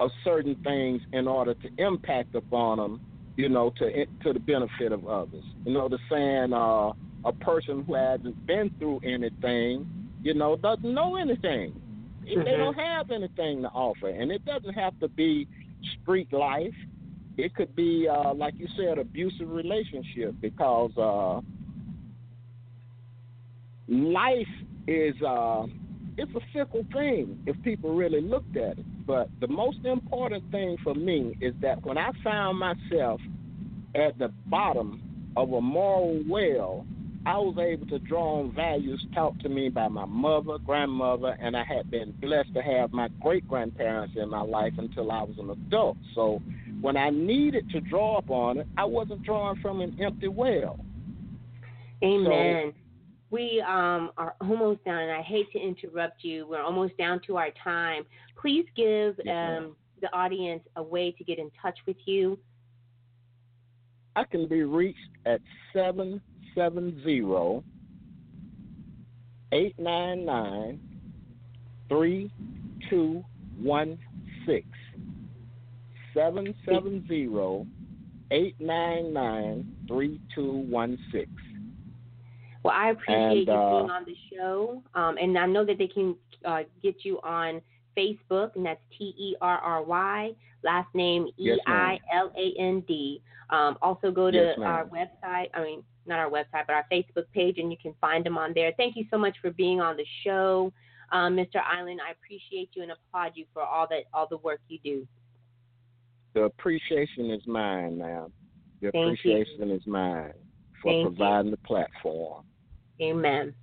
[0.00, 3.00] of certain things in order to impact upon them,
[3.36, 5.44] you know, to to the benefit of others.
[5.64, 6.92] You know, the saying, uh,
[7.24, 9.86] a person who hasn't been through anything,
[10.22, 11.74] you know, doesn't know anything.
[12.24, 12.44] They Mhm.
[12.44, 15.46] don't have anything to offer, and it doesn't have to be
[16.02, 16.74] street life.
[17.36, 21.40] It could be, uh, like you said, abusive relationship because uh,
[23.88, 24.48] life
[24.86, 25.66] is uh,
[26.20, 29.06] it's a fickle thing if people really looked at it.
[29.06, 33.20] But the most important thing for me is that when I found myself
[33.94, 35.00] at the bottom
[35.34, 36.84] of a moral well,
[37.24, 41.56] I was able to draw on values taught to me by my mother, grandmother, and
[41.56, 45.36] I had been blessed to have my great grandparents in my life until I was
[45.38, 45.96] an adult.
[46.14, 46.42] So
[46.82, 50.78] when I needed to draw upon it, I wasn't drawing from an empty well.
[52.02, 52.72] Amen.
[53.30, 56.46] We um, are almost done, and I hate to interrupt you.
[56.48, 58.04] We're almost down to our time.
[58.40, 62.38] Please give um, the audience a way to get in touch with you.
[64.16, 65.40] I can be reached at
[65.72, 67.62] 770
[69.52, 70.80] 899
[71.88, 74.64] 3216.
[76.14, 77.66] 770
[78.32, 81.49] 899 3216.
[82.62, 85.78] Well, I appreciate And, you uh, being on the show, um, and I know that
[85.78, 87.62] they can uh, get you on
[87.96, 90.32] Facebook, and that's T E R R Y,
[90.62, 93.22] last name E I L A N D.
[93.48, 95.48] Um, also, go to Yes, our website.
[95.54, 98.52] I mean, not our website, but our Facebook page, and you can find them on
[98.54, 98.72] there.
[98.76, 100.70] Thank you so much for being on the show,
[101.12, 101.56] um, Mr.
[101.56, 101.96] Eiland.
[102.06, 105.08] I appreciate you and applaud you for all that all the work you do.
[106.34, 108.30] The appreciation is mine, ma'am.
[108.82, 109.74] The Thank appreciation you.
[109.74, 110.34] is mine
[110.82, 111.56] for Thank providing you.
[111.56, 112.44] the platform.
[113.00, 113.54] Amen.